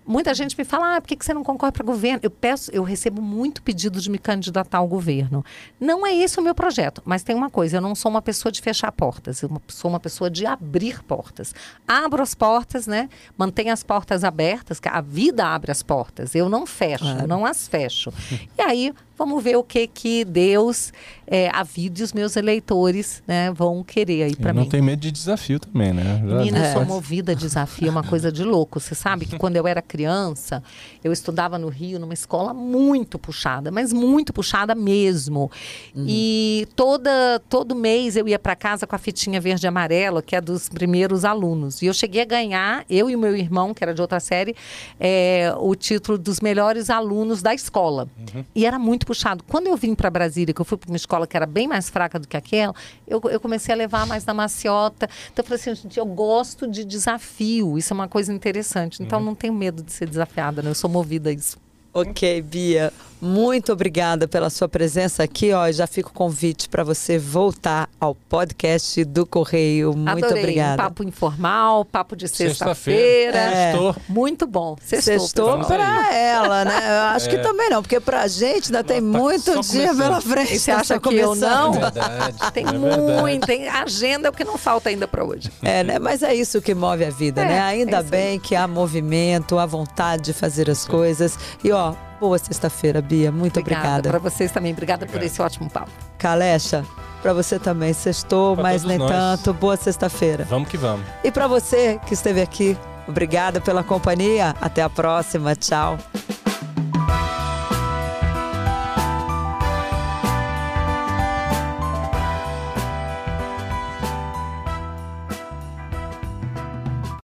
[0.05, 2.19] Muita gente me fala, ah, por que, você não concorre para governo?
[2.23, 5.45] Eu peço, eu recebo muito pedido de me candidatar ao governo.
[5.79, 8.51] Não é esse o meu projeto, mas tem uma coisa, eu não sou uma pessoa
[8.51, 11.53] de fechar portas, eu sou uma pessoa de abrir portas.
[11.87, 13.09] Abro as portas, né?
[13.37, 16.33] Mantenho as portas abertas, que a vida abre as portas.
[16.33, 17.27] Eu não fecho, claro.
[17.27, 18.11] não as fecho.
[18.57, 20.91] e aí Vamos ver o que que Deus,
[21.27, 24.61] é, a vida e os meus eleitores né, vão querer aí para mim.
[24.61, 26.19] Não tem medo de desafio também, né?
[26.23, 28.79] Menina, eu sou movida a desafio, é uma coisa de louco.
[28.79, 30.63] Você sabe que quando eu era criança,
[31.03, 35.51] eu estudava no Rio numa escola muito puxada, mas muito puxada mesmo.
[35.95, 36.05] Uhum.
[36.07, 40.35] E toda, todo mês eu ia para casa com a fitinha verde e amarela, que
[40.35, 41.83] é dos primeiros alunos.
[41.83, 44.55] E eu cheguei a ganhar, eu e o meu irmão, que era de outra série,
[44.99, 48.07] é, o título dos melhores alunos da escola.
[48.17, 48.43] Uhum.
[48.55, 49.43] E era muito puxado.
[49.43, 51.89] Quando eu vim para Brasília, que eu fui para uma escola que era bem mais
[51.89, 52.73] fraca do que aquela,
[53.05, 55.09] eu, eu comecei a levar mais na maciota.
[55.31, 57.77] Então eu falei assim, gente, eu gosto de desafio.
[57.77, 59.03] Isso é uma coisa interessante.
[59.03, 59.25] Então uhum.
[59.25, 60.69] não tenho medo de ser desafiada, né?
[60.69, 61.57] Eu sou movida a isso.
[61.93, 62.91] Ok, Bia.
[63.21, 65.53] Muito obrigada pela sua presença aqui.
[65.53, 69.93] Ó, já fica o convite para você voltar ao podcast do Correio.
[69.95, 70.41] Muito Adorei.
[70.43, 70.81] obrigada.
[70.81, 73.33] Um papo informal, papo de sexta-feira.
[73.33, 74.11] Sexta é.
[74.11, 74.75] Muito bom.
[74.83, 76.81] Sextou, Sextou para ela, né?
[76.83, 77.29] Eu acho é.
[77.29, 80.55] que também não, porque para a gente ainda tem tá muito dia pela frente.
[80.55, 81.75] E você acha que eu não?
[81.75, 85.51] É verdade, tem é muito, tem agenda que não falta ainda para hoje.
[85.61, 85.99] É, né?
[85.99, 87.59] Mas é isso que move a vida, é, né?
[87.59, 91.37] Ainda é bem que há movimento, há vontade de fazer as coisas.
[91.63, 91.80] E ó,
[92.19, 93.31] Boa sexta-feira, Bia.
[93.31, 93.87] Muito obrigada.
[93.87, 94.09] obrigada.
[94.09, 94.71] Para vocês também.
[94.73, 95.19] Obrigada Obrigado.
[95.21, 95.89] por esse ótimo papo.
[96.17, 96.85] Calecha,
[97.21, 97.93] para você também.
[97.93, 99.09] Sextou, pra mas nem nós.
[99.11, 99.53] tanto.
[99.53, 100.45] Boa sexta-feira.
[100.49, 101.05] Vamos que vamos.
[101.23, 102.77] E para você que esteve aqui,
[103.07, 104.55] obrigada pela companhia.
[104.61, 105.55] Até a próxima.
[105.55, 105.97] Tchau.